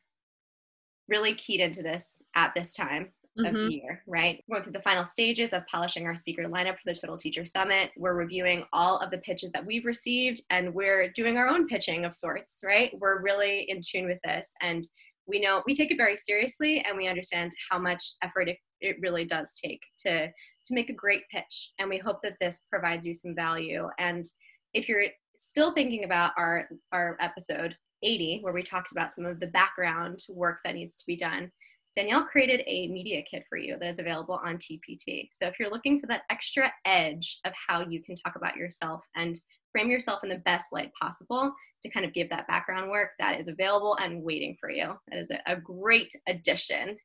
really 1.08 1.34
keyed 1.36 1.62
into 1.62 1.82
this 1.82 2.22
at 2.36 2.54
this 2.54 2.74
time 2.74 3.14
mm-hmm. 3.38 3.46
of 3.46 3.54
the 3.54 3.74
year, 3.74 4.04
right? 4.08 4.44
We're 4.48 4.56
going 4.56 4.64
through 4.64 4.74
the 4.74 4.82
final 4.82 5.06
stages 5.06 5.54
of 5.54 5.66
polishing 5.68 6.06
our 6.06 6.16
speaker 6.16 6.44
lineup 6.44 6.78
for 6.78 6.86
the 6.86 6.96
Total 6.96 7.18
Teacher 7.18 7.46
Summit. 7.46 7.92
We're 7.98 8.16
reviewing 8.16 8.64
all 8.74 9.00
of 9.00 9.12
the 9.12 9.18
pitches 9.20 9.52
that 9.52 9.66
we've 9.66 9.86
received 9.86 10.42
and 10.50 10.74
we're 10.74 11.10
doing 11.12 11.38
our 11.38 11.48
own 11.48 11.68
pitching 11.68 12.06
of 12.06 12.16
sorts, 12.16 12.60
right? 12.66 12.92
We're 13.00 13.22
really 13.22 13.66
in 13.70 13.82
tune 13.82 14.08
with 14.08 14.20
this 14.24 14.50
and 14.62 14.88
we 15.28 15.40
know 15.40 15.62
we 15.66 15.76
take 15.76 15.92
it 15.92 15.98
very 15.98 16.18
seriously 16.18 16.84
and 16.88 16.98
we 16.98 17.08
understand 17.08 17.52
how 17.70 17.78
much 17.78 18.14
effort 18.24 18.48
it, 18.50 18.58
it 18.80 18.98
really 19.02 19.26
does 19.26 19.54
take 19.64 19.82
to 20.00 20.28
to 20.28 20.74
make 20.74 20.90
a 20.90 20.94
great 20.94 21.24
pitch 21.30 21.72
and 21.80 21.90
we 21.90 21.98
hope 21.98 22.22
that 22.24 22.38
this 22.40 22.66
provides 22.70 23.06
you 23.06 23.14
some 23.14 23.36
value 23.36 23.88
and 24.00 24.26
if 24.74 24.88
you're 24.88 25.06
still 25.36 25.74
thinking 25.74 26.04
about 26.04 26.32
our 26.38 26.68
our 26.92 27.18
episode 27.20 27.76
80 28.04 28.40
where 28.42 28.54
we 28.54 28.64
talked 28.64 28.92
about 28.92 29.14
some 29.14 29.26
of 29.26 29.40
the 29.40 29.48
background 29.48 30.24
work 30.30 30.60
that 30.64 30.76
needs 30.76 30.96
to 30.98 31.06
be 31.06 31.16
done 31.16 31.52
Danielle 31.96 32.26
created 32.26 32.62
a 32.68 32.88
media 32.90 33.24
kit 33.30 33.44
for 33.50 33.58
you 33.58 33.78
that 33.80 33.88
is 33.88 34.00
available 34.00 34.40
on 34.44 34.58
TPT. 34.58 35.30
So 35.32 35.48
if 35.48 35.56
you're 35.60 35.72
looking 35.72 36.00
for 36.00 36.08
that 36.08 36.24
extra 36.30 36.72
edge 36.86 37.40
of 37.46 37.54
how 37.68 37.88
you 37.88 38.04
can 38.04 38.16
talk 38.16 38.36
about 38.36 38.56
yourself 38.56 39.06
and 39.16 39.40
frame 39.72 39.90
yourself 39.90 40.24
in 40.24 40.30
the 40.30 40.38
best 40.40 40.68
light 40.72 40.92
possible 41.00 41.54
to 41.82 41.90
kind 41.90 42.06
of 42.06 42.14
give 42.14 42.30
that 42.30 42.48
background 42.48 42.90
work 42.90 43.12
that 43.20 43.40
is 43.40 43.48
available 43.48 43.98
and 44.02 44.24
waiting 44.24 44.56
for 44.60 44.70
you. 44.70 44.94
That 45.10 45.20
is 45.20 45.32
a, 45.46 45.56
great 45.56 46.12
addition. 46.28 46.98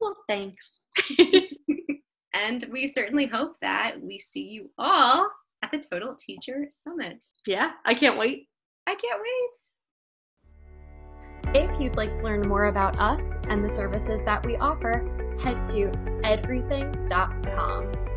Well, 0.00 0.16
thanks. 0.28 0.82
and 2.34 2.64
we 2.70 2.86
certainly 2.88 3.26
hope 3.26 3.54
that 3.60 4.00
we 4.00 4.18
see 4.18 4.42
you 4.42 4.70
all 4.78 5.30
at 5.62 5.70
the 5.70 5.78
Total 5.78 6.14
Teacher 6.14 6.66
Summit. 6.70 7.24
Yeah, 7.46 7.72
I 7.84 7.94
can't 7.94 8.18
wait. 8.18 8.48
I 8.86 8.94
can't 8.94 9.20
wait. 9.20 9.79
If 11.52 11.80
you'd 11.80 11.96
like 11.96 12.12
to 12.12 12.22
learn 12.22 12.42
more 12.48 12.66
about 12.66 13.00
us 13.00 13.36
and 13.48 13.64
the 13.64 13.70
services 13.70 14.22
that 14.22 14.46
we 14.46 14.56
offer, 14.56 15.04
head 15.42 15.62
to 15.70 15.90
edverything.com. 16.22 18.09